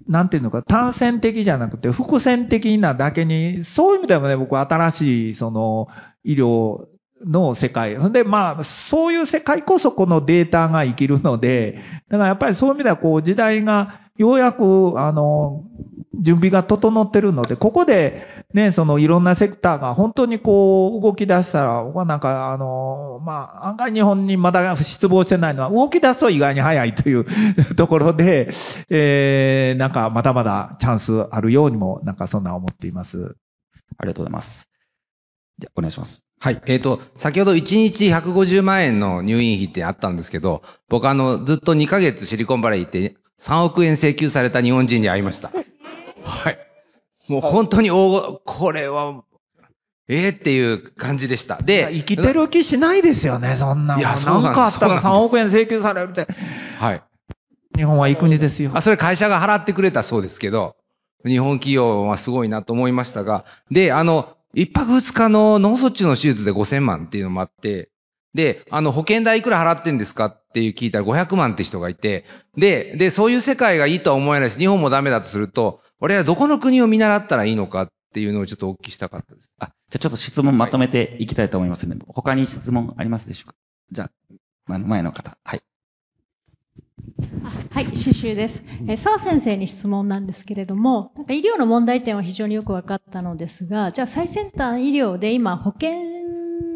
[0.07, 5.87] なんていうのか、単線的じゃなくて、複線的なだけに、そういう意味ではね、僕は新しい、その、
[6.23, 6.85] 医療
[7.25, 7.97] の世界。
[8.11, 15.63] で、まあ、そういう世界こそこのデータが生きるので、だからやっぱりそういう意味では、こう、時代が、ようやく、あの、
[16.21, 27.25] 準備が整ってるので、ここで、ね、そのいろんなセクターが本当にこう動き出したら、僕はなんかあの、まあ、案外日本にまだ失望してないのは、動き出すと意外に早いという
[27.75, 28.49] ところで、
[28.89, 33.35] えー、なんかまだまだチャンスあるようにも、なんかそんな思っています。
[33.97, 34.69] ありがとうございます。
[35.59, 36.23] じゃお願いします。
[36.39, 36.61] はい。
[36.65, 45.51] えっ、ー、と、先ほど1日150万円の入院費ってあったんですけど、僕あの、ずっと2ヶ月シリコンバレー行って3億円請求された日本人に会いました。
[46.23, 46.64] はい。
[47.29, 49.23] もう本当に大、これは、
[50.07, 51.57] ええー、っていう感じでした。
[51.57, 53.97] で、生きてる気しないですよね、そんな。
[53.97, 56.27] いや、そうなんかあったら3億円請求されるって。
[56.77, 57.03] はい。
[57.75, 58.71] 日本はいい国ですよ。
[58.73, 60.75] あ、それ会社が払ってくれたそうですけど、
[61.25, 67.89] 日本企業はすごいなと思いましたが、で、あの、一泊二日の脳卒中の手術で5000万っていうのもあって、
[68.35, 72.25] で、あの、保険代いくら払ってんですかっていう聞いたら500万って人がいて、
[72.57, 79.51] で、で、そういう世界がいいとは思えないし、日本もダメだとすると、俺はどこの国を見習ったらいいのかっていうのをちょっとお聞きしたかったです。
[79.59, 83.55] あ、じゃあちょっと質問まとめていきたいと思いますの、ね、で、他に質問ありますでしょうか？
[83.91, 84.09] じゃ
[84.69, 85.37] あ、前の方。
[85.43, 85.61] はい。
[87.69, 88.63] はい、刺繍です。
[88.87, 95.91] え澤先生に質問なんですけれども、なんか医療の問題点は非常によく分かったのですが、じゃあ最先端医療で今保険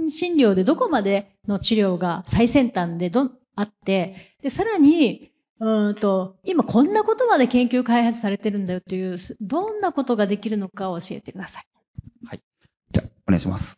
[0.10, 5.29] 診療でどこまでの治療が最先端でどあって、で、さらに、
[5.60, 11.64] うんと、今こんなことまで研究開発されてるんだよという、どんなことができるのかを教えてください。
[12.26, 12.42] はい。
[12.92, 13.78] じゃあ、お願いします。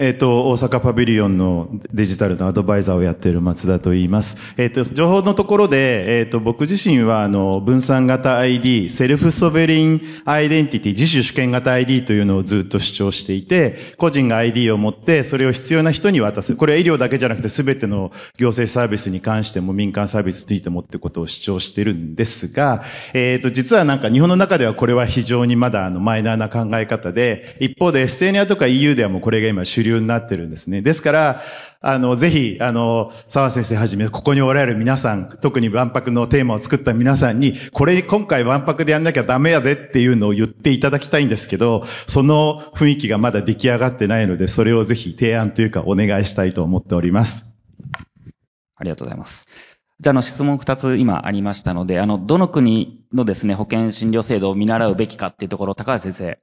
[0.00, 4.36] えっ、ー、と、大阪パビリオンのデジタルのアドバイザーをやっている松田と言います。
[4.56, 16.54] えっ、ー、と、情報のところで、えっ、ー、と、僕自身は、あの、分散型 ID、 Self-Sovereign Identity、自己主権型 ID というのをずっと主張していて、個人が ID を持って、それを必要な人に渡す。
[16.54, 22.84] これは医療だけじゃなくて、すべての行政サービスに関しても民間サービスについてもってことを主張しているんですが、
[23.14, 30.82] えっ、と、実はなんか日本の中ではこれは非常にまだあの、マイナーな考え方で、一方でエストニアとか EU ではもうこれが今主流になってるんですね。
[30.82, 31.42] ですから、
[31.80, 47.46] あの、ぜひ、あの、沢先生はじめ、ここにおられる皆さん、特に万博のテーマを作った皆さんに、これ、今回万博でやんなきゃダメやでっていうのを言っていただきたいんですけど、その雰囲気がまだ出来上がってないので、それをぜひ提案というかお願いしたいと思っております。
[48.76, 49.46] ありがとうございます。
[50.00, 56.38] じゃあ、あの、質問二つ今ありましたので、あの、どの国のですね、保険診療制度を見習うべきかっていうところ、高橋先生、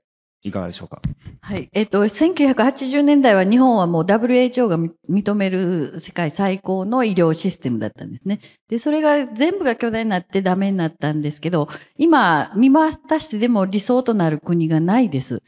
[0.45, 1.01] いかがでしょうか？
[1.41, 1.69] はい。
[1.73, 4.77] えっ、と、1980年代は日本はもう WHO が
[5.09, 8.39] 認める世界最高の医療システムだったんですね。
[8.69, 11.67] で、それが全部が巨大になってダメになったんですけど、
[11.97, 15.41] 今、見渡してでも理想となる国がないです。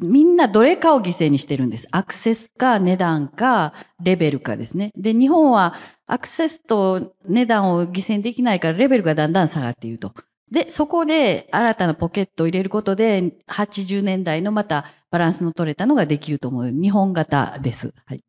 [0.00, 1.88] みんなどれかを犠牲にしてるんです。
[1.90, 4.90] アクセスか値段かレベルかですね。
[4.96, 5.74] で、日本は
[6.06, 10.12] アクセスと値段を犠牲できないからレベルがだんだん下がっていると。
[10.50, 16.70] で、そこで新たなポケットを入れることで、80年代のまたバランスの取れたのができると思う。
[16.70, 17.94] 日本型です。
[18.06, 18.20] はい。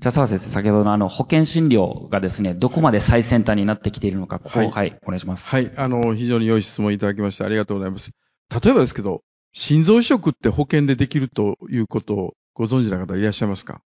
[0.00, 5.48] じゃあ、澤先生、先ほどのあの、保険診療がですね、どこまで最先端になってきているのか、ここ、はい、はい、お願いします。
[5.48, 8.10] はい、あの、非常に良い質問いただきまして、ありがとうございます。
[8.62, 9.22] 例えばですけど、
[9.52, 13.80] 心臓移植って保険でできるということをご存知の方いらっしゃいますか？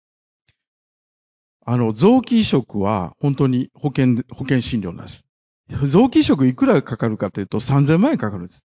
[1.69, 5.27] あの、臓器移植は本当に保険、保険診療なんです。
[5.85, 8.65] 臓器移植いくらかかるかというと3000万円かかるんです。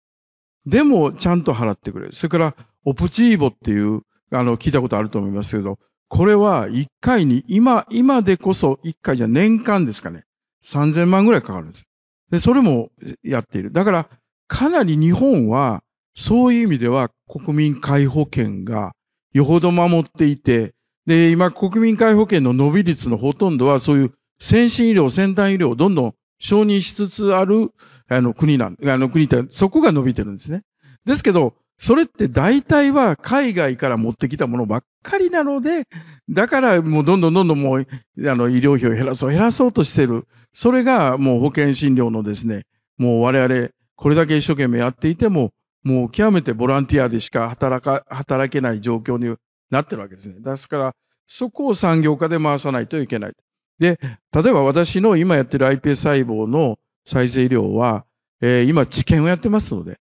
[0.65, 2.15] でも、ちゃんと払ってくれる。
[2.15, 5.79] それから、オプチーボっていう、あの、聞いたことあると思いますけど、
[6.09, 10.25] これは1回に、今、今でこそ1回じゃ年間ですかね。
[10.65, 11.89] 3000万ぐらいかかるんです。
[12.31, 12.91] で、それも
[13.25, 13.73] やっている。
[13.73, 14.09] だから、
[14.47, 15.83] かなり日本は、
[16.15, 18.93] そういう意味では国民皆保険が
[19.33, 20.74] よほど守っていて、
[21.07, 27.71] で、今国民皆保険の伸び率のほとんどはそういう先進医療、先端医療をどんどん承認しつつある、
[28.09, 30.63] あの国なん、あの国って、そこが伸びてるんですね。
[31.05, 35.85] ですけど、それって大体は海外から持ってきたものばっかりなので、
[36.31, 40.27] だからもうどんどんどんどんもう、あの医療費を減らそう、減らそうとしてる。
[40.53, 42.63] それがもう保険診療のですね、
[42.97, 45.53] もう我々、これだけ一生懸命やっていても、
[45.83, 49.37] もう極めてボランティアでしか働か、働けない状況に
[49.71, 50.41] なってるわけですね。
[50.41, 50.95] ですから、
[51.27, 53.33] そこを産業化で回さないといけない。
[53.79, 53.99] で、
[54.33, 58.05] 例えば私の今やってる iPS 細胞の再生医療は、
[58.41, 59.99] えー、今治験をやってますので、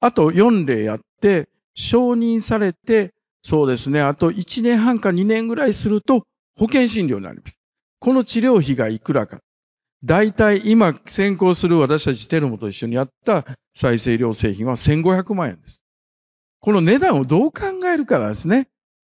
[0.00, 6.26] あと4例やって、承認されて、そうですね、あと1年半か2年ぐらいすると
[6.58, 7.58] 保険診療になります。
[7.98, 9.40] この治療費がいくらか。
[10.04, 13.44] 大体今先行する私たちテルモと一緒にやった
[13.74, 15.82] 再生医療製品は1500万円です。
[16.60, 18.68] この値段をどう考えるかですね。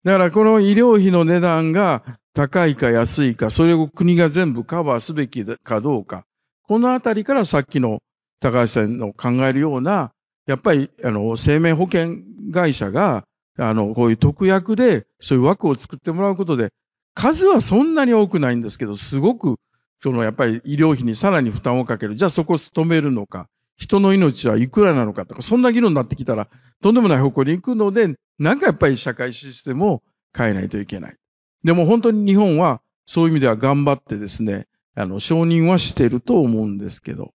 [0.04, 2.02] だからこの医療費の値段が
[2.34, 6.24] 高いか安いか、それを国が全部カバーすべきかどうか。
[6.62, 8.00] このあたりからさっきの
[8.40, 10.12] 高橋さんの考えるような、
[10.46, 12.16] やっぱり、あの、生命保険
[12.52, 13.24] 会社が、
[13.58, 16.70] あの、こういう特約で、そういう枠を作ってもらうことで、
[17.14, 19.56] 数はそんなに多くないんですけど、すごく
[20.02, 22.16] そのやっぱり医療費にさらに負担をかける。
[22.16, 23.48] じゃあそこを止めるのか。
[23.82, 26.48] 人の命はいくらなのかとか、そんな議論になってきたら、
[26.82, 30.02] とんでもない方向に行くので、なんかやっぱり社会システムを
[30.36, 31.16] 変えないといけない。
[31.64, 37.34] でも本当に日本はそういう意味では頑張ってですね、あの、承認はしてると思うんですけど。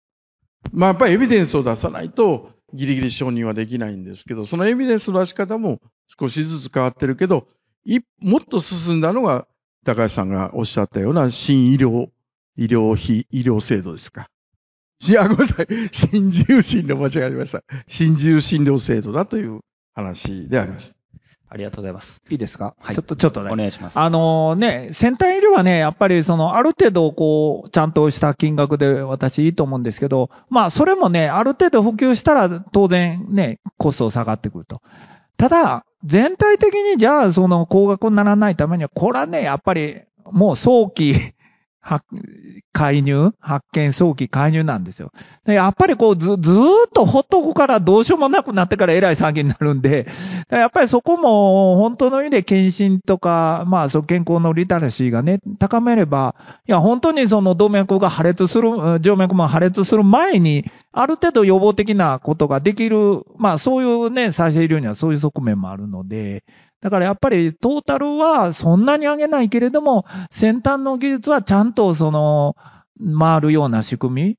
[0.70, 7.49] まあやっぱりエビデンスを出さないとギリギリ承認はできないんですけど、そのエビデンスの出し方も少しずつ変わってるけど、
[8.20, 9.47] もっと進んだのが
[9.84, 12.09] 高橋さんがおっしゃったような新医療
[12.57, 14.28] 医療費、医療制度ですか。
[15.09, 15.67] いや、ごめんなさい。
[15.93, 17.63] 新自由診療間違えました。
[17.89, 19.61] 新自由診療制度だという
[19.95, 20.97] 話であります。
[21.49, 22.21] ありがとうございます。
[22.31, 22.75] いいですか？
[22.81, 22.97] はい。
[22.97, 23.51] ちょっと、ちょっとね。
[23.53, 23.99] お願いします。
[23.99, 34.81] あのね、先端医療はね、やっぱりその、ある程度、こう、ちゃんとした金額で私いいと思うんですけど、まあ、それもね、ある程度普及したら、当然ね、コスト下がってくると。
[35.37, 40.01] ただ、全体的にじゃあ、その、高額にならないためには、これはね、やっぱり、
[40.33, 41.34] もう早期
[41.87, 42.03] は
[42.72, 43.32] 介入？
[43.41, 45.12] 発見早期介入なんですよ。
[45.45, 50.07] やっぱりこうず、ずーっとほっとくからどうしようもなくなってから偉い騒ぎになるんで、
[50.49, 56.35] やっぱりそこも本当の意味で検診とか、まあ、そ健康のリテラシーがね、高めれば、
[56.66, 58.70] いや、本当にその動脈が破裂する、
[59.03, 66.45] 静脈も破裂する前に、ある程度予防的なことができる、まあ、そういうね、再生医療にはそういう側面もあるので、
[66.85, 72.57] だからやっぱりトータルはそんなに上げないけれども、先端の技術はちゃんとその、
[73.18, 74.37] 回るような仕組み。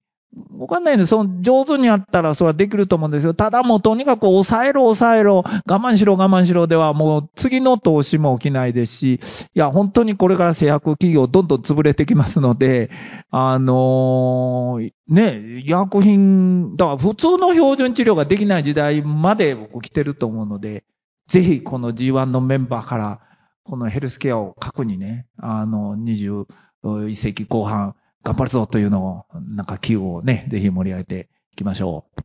[0.60, 3.34] わかんないんで、その上手にやったらそれはできると思うんですよ。
[3.34, 9.20] ただもうとにかく抑えろ抑えろ、我慢しろ我慢しろではもう次の投資も起きないですし、い
[9.56, 12.92] や本当にこれから製薬企業どんどん潰れてきますので、
[13.32, 20.84] あのー、ね、医薬品、だから普通の標準治療ができない時代まで僕来てると思うので、
[21.28, 23.22] ぜひこの G1 のメンバーから、
[23.64, 32.22] このヘルスケアを核にね、あの、21世紀後半、頑張るぞというのを、なんか企業をね、ぜひ盛り上げていきましょう。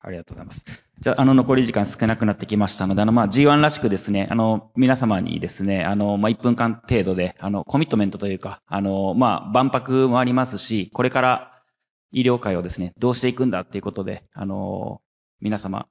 [0.00, 0.64] ありがとうございます。
[1.00, 11.62] じゃあ、あの、残り時間少なくなってきましたので、あの、まあ、G1 らしくですね、あの、皆様にですね、あの、まあ、1分間程度で、あの、コミットメントというか、あの、まあ、万博もありますし、これから
[12.12, 15.00] 医療界をですね、どうしていくんだっていうことで、あの、
[15.40, 15.86] 皆様、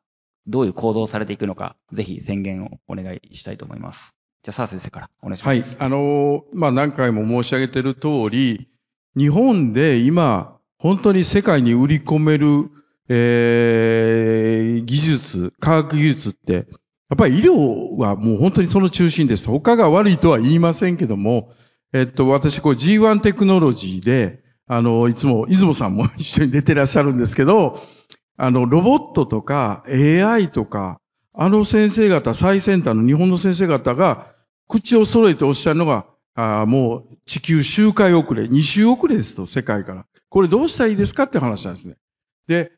[0.47, 4.17] どういう行動をされていくのか、ぜひ宣言をお願いしたいと思います。
[4.43, 5.75] じゃあ、澤先生からお願いします。
[5.75, 5.85] はい。
[5.85, 8.69] あの、まあ、何回も申し上げている通り、
[9.17, 12.69] 日本で今、本当に世界に売り込める、
[13.09, 19.47] えー、技術、科学技術って、やっぱり医療はもう本当にその中心です。
[19.47, 21.53] 他が悪いとは言いませんけども、
[21.93, 27.79] えっと、私、こう G1 テクノロジーで、あの、いつも、出雲さんも 一緒に出てらっしゃるんですけど、
[28.37, 30.99] あの、ロボットとか AI とか、
[31.33, 34.33] あの先生方、最先端の日本の先生方が、
[34.67, 40.05] 口を揃えておっしゃるのが、あもう地球周回遅れ、2周遅れですと、世界から。
[40.29, 41.95] これどうしたらいいですかって話なんですね。
[42.47, 42.71] で、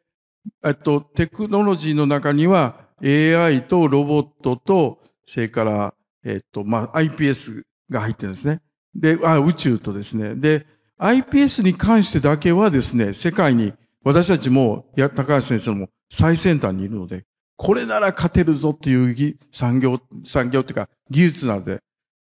[0.64, 5.94] えっと、テクノロジーの中には AI とロボットと、それから、
[6.24, 8.62] えっと、まあ、iPS が入ってるんですね。
[8.96, 10.36] で、あ、宇宙とですね。
[10.36, 10.66] で、
[11.00, 13.74] iPS に関してだけはですね、世界に
[14.08, 17.26] 私たちも、や、高橋先生も最先端にいるので、
[17.58, 21.82] これなら勝てるぞっていう産業、産業っていうか技術なので、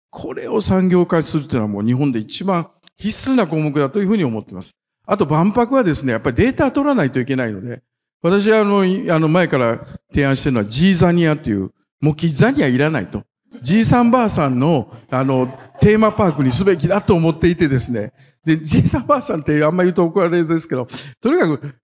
[0.09, 4.74] これを産業化するっていうのはもう日本で一番必須な項目だというふうに思っています。
[5.07, 7.82] あと万博はですね、やっぱりデータ取らないといけないので、
[8.22, 8.80] 私はあの、
[9.14, 13.24] あの前から提案してるのは G ザニアっていう、もうザニアいらないと。
[13.61, 15.49] じいさんばあさんの、あの、
[15.80, 18.14] テーマパークにすべきだと思っていてですね。
[18.45, 20.86] で、じいさんばあさんってあんまり言うと怒られるんですけど、
[21.20, 21.74] とにかく、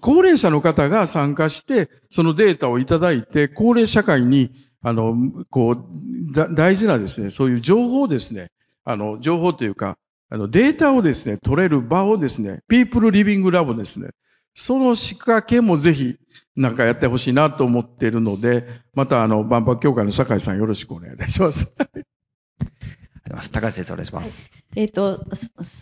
[0.00, 4.52] 高齢者の方が参加して、そのデータをいただいて、高齢社会に、
[4.82, 5.16] あの、
[5.50, 8.50] こう、だ大事なですね、そういう情報をですね、
[8.84, 9.96] あの、情報というか、
[10.28, 14.10] あの、データをですね、取れる場をですね、ピープルリビングラボですね、
[14.54, 16.16] その仕掛けもぜひ、
[16.56, 21.74] なんかやってほしいなと思っているので、またあの、万博協会の酒井さんよろしくお願いいたします。
[23.52, 24.50] 高橋先生お願いします。
[24.76, 25.24] えっ、と、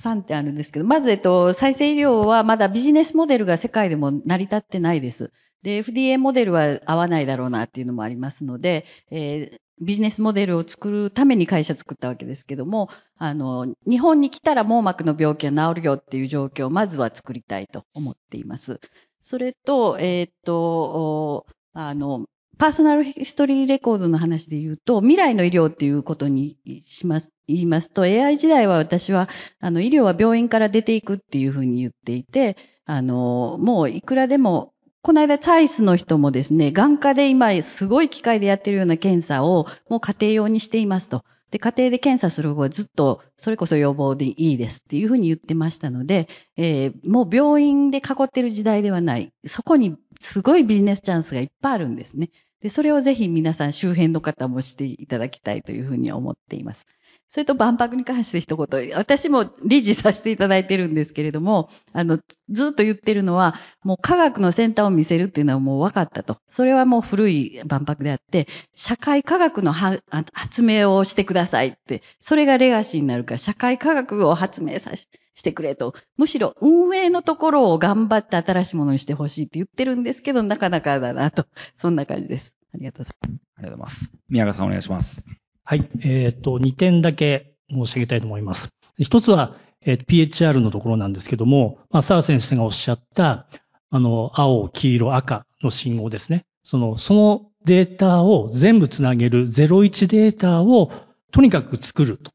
[0.00, 5.32] 3点あるんですけど、まず、えっと、再生医療はまだビジネスモデルが世界でも成り立ってないです。
[5.62, 18.78] で、FDA モデルは合わないだろうなっていうのもありますので、えービジネスモデルを作るために会社作ったわけですけども、あの、日本に来たら網膜の病気は治るよっていう状況をまずは作りたいと思っています。
[19.22, 22.26] それと、えーっと、あの、
[22.60, 29.30] パーソナルヒストリーレコードの話で言うと、未来の医療っていうことにします、言いますと、AI 時代は私は、
[29.60, 41.24] あの、医療は病院から出ていくっていうふうに言っていて、あの、もういくらでも、この間、チャイスの人もですね、眼科で今、すごい機械でやってるような検査を、もう家庭用にしていますと。
[41.50, 49.32] で、家庭で検査する方がずっと、それこそ予防でいいですっていうふうに言ってましたので、えーもう病院で囲ってる時代ではない。
[49.46, 52.30] そこにすごいビジネスチャンスがいっぱいあるんですね。
[52.60, 56.86] で、それをぜひ皆さん周辺の方もしていただきたいというふうに思っています。
[57.30, 58.90] それと万博に関して一言。
[58.96, 62.18] 私も理事させていただいてるんですけれども、あの、
[62.48, 63.54] ずっと言ってるのは、
[63.84, 66.38] もう科学の先端を見せるっていうのはもう分かったと。
[66.48, 75.94] それはもう古い万博であって、社会科学の発明をしてくださいって、それがレガシーになるから、社会科学を発明さししてくれと。
[76.16, 81.46] むしろ運営のところを頑張って新しいものにしてほしいって言ってるんですけど、なかなかだなと。
[81.76, 82.54] そんな感じです。
[82.74, 83.40] ありがとうございます。
[83.56, 84.12] ありがとうございます。
[84.28, 85.24] 宮川さんお願いします。
[85.70, 85.88] はい。
[86.02, 88.70] えっ、と、2点だけ申し上げたいと思います。
[88.98, 93.46] 一つは、えー PHR のところなんですけども、まあ、澤先生がおっしゃった、
[93.88, 96.44] あの、青、黄色、赤の信号ですね。
[96.64, 100.90] その、そのデータを全部つなげる01データを
[101.30, 102.32] とにかく作ると。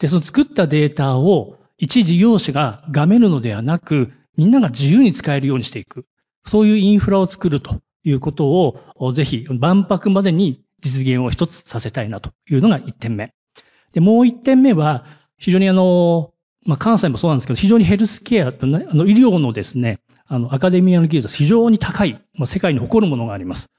[0.00, 6.06] で、その作ったデータを一事業者ががめるのではなく、みんなが自由に使えるようにしていく。
[6.46, 13.32] そういうインフラを作るということを、ぜひ万博までに実現を一つさせたいなというのが一点目。
[13.92, 15.04] で、もう一点目は、
[15.38, 16.32] 非常にあの、
[16.66, 23.70] まあ、関西もそうなんですけど、非常にヘルスケアとね、あの、医療のですね、あの、アカデミアの技術は非常に高い、まあ、世界に誇るものがあります。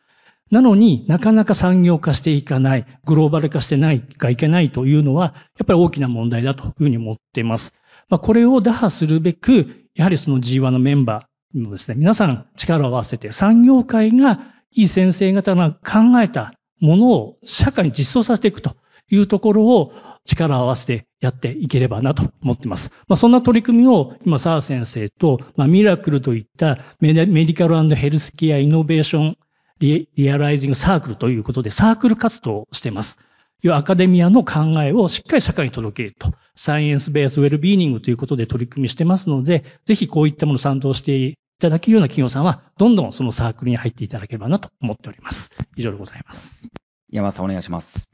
[0.52, 7.74] なのになかなか産業化していかない、グローバル化してないがいけないというのは、やっぱり大きな問題だというふうに思っています。
[8.10, 14.40] まあ、これを打破するべく、やはりその G1 のメンバーにもですね、皆さん力を合わせて、産業界が
[14.72, 18.76] いい先生方が考えたものを社会に実装させていくと
[19.10, 19.94] いうところを
[20.26, 22.92] 力を合わせてやっていければなと思っています。
[23.08, 29.38] まあ、そんな取り組みを今、澤先生と、まあ、ミラクルといったメディカルヘルスケアイノベーション
[29.80, 33.18] リアライジングサークルということでサークル活動をしています。
[33.62, 36.34] 要はアカデミアの考えをしっかり社会に届けると。
[36.56, 45.52] サイエンスベースウェルビーニングということで取り組みしてますので、ぜひこういったものを賛同してただけるような企業さんは、どんどんそのサークルに入っていただければなと思っております。
[45.76, 46.70] 以上でございます。
[47.12, 48.10] 山田さんお願いします。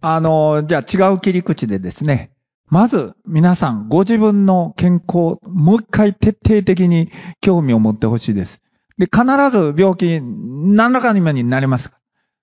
[0.00, 2.30] あの、じゃあ違う切り口でですね、
[2.68, 7.10] まず皆さんご自分の健康、もう一回徹底的に
[7.40, 8.60] 興味を持ってほしいです。
[8.96, 11.90] で、必ず病気、何らかのになります。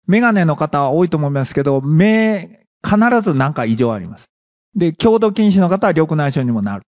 [0.05, 4.29] メガネの方は多いと思いますけど、目、必ず何か異常あります。
[4.75, 6.83] で、強度近視の方は緑内障にもなる。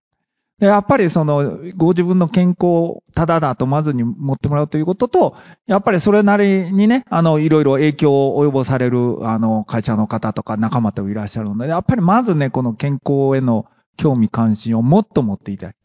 [0.59, 5.35] やっぱりその、ご自分の健康をただだとまずに持ってもらうということと、
[5.67, 15.78] やっぱりそれなりにね、あの、いろいろ影響を及ぼされる、あの、会社の方とか仲間といらっしゃるので、やっぱりまずね、この健康への興味関心をもっと持っていただき。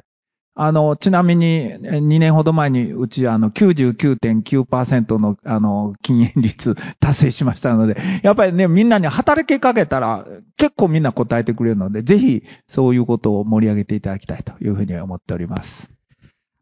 [0.56, 10.24] あの、ちなみに、2年ほど前に、うち、あの、99.9%の、あの、禁煙率 達成しましたので、やっぱりね、みんなに働きかけたら、
[10.56, 15.90] 結構みんな答えてくれるので、ぜひ、そういうことを盛り上げていただきたいというふうに思っております。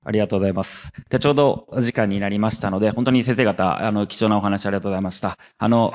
[0.04, 0.92] ありがとうございます。
[1.10, 5.36] で、ちょうど時間になりましたので、本当に先生方、あの、貴重なお話ありがとうございました。
[5.58, 5.92] あの、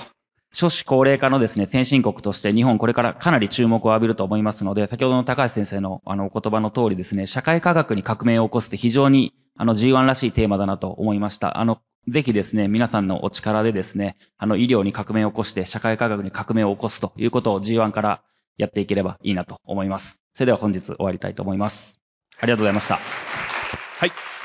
[0.54, 11.60] 少子高齢化のですね、先進国として日本これからかなり注目を浴びると思いますので、先ほどの高橋先生のあのお言葉の通りですね、社会科学に革命を起こすって非常にあの G1 らしいテーマだなと思いました。
[11.60, 18.22] あの、ぜひですね、皆さんのお力でですね、あの医療に革命を起こして社会科学に革命を起こすということを G1 から
[18.58, 20.22] やっていければいいなと思います。
[20.34, 22.00] それでは本日終わりたいと思います。
[22.39, 22.95] ありがとうございました。
[22.95, 24.36] はい。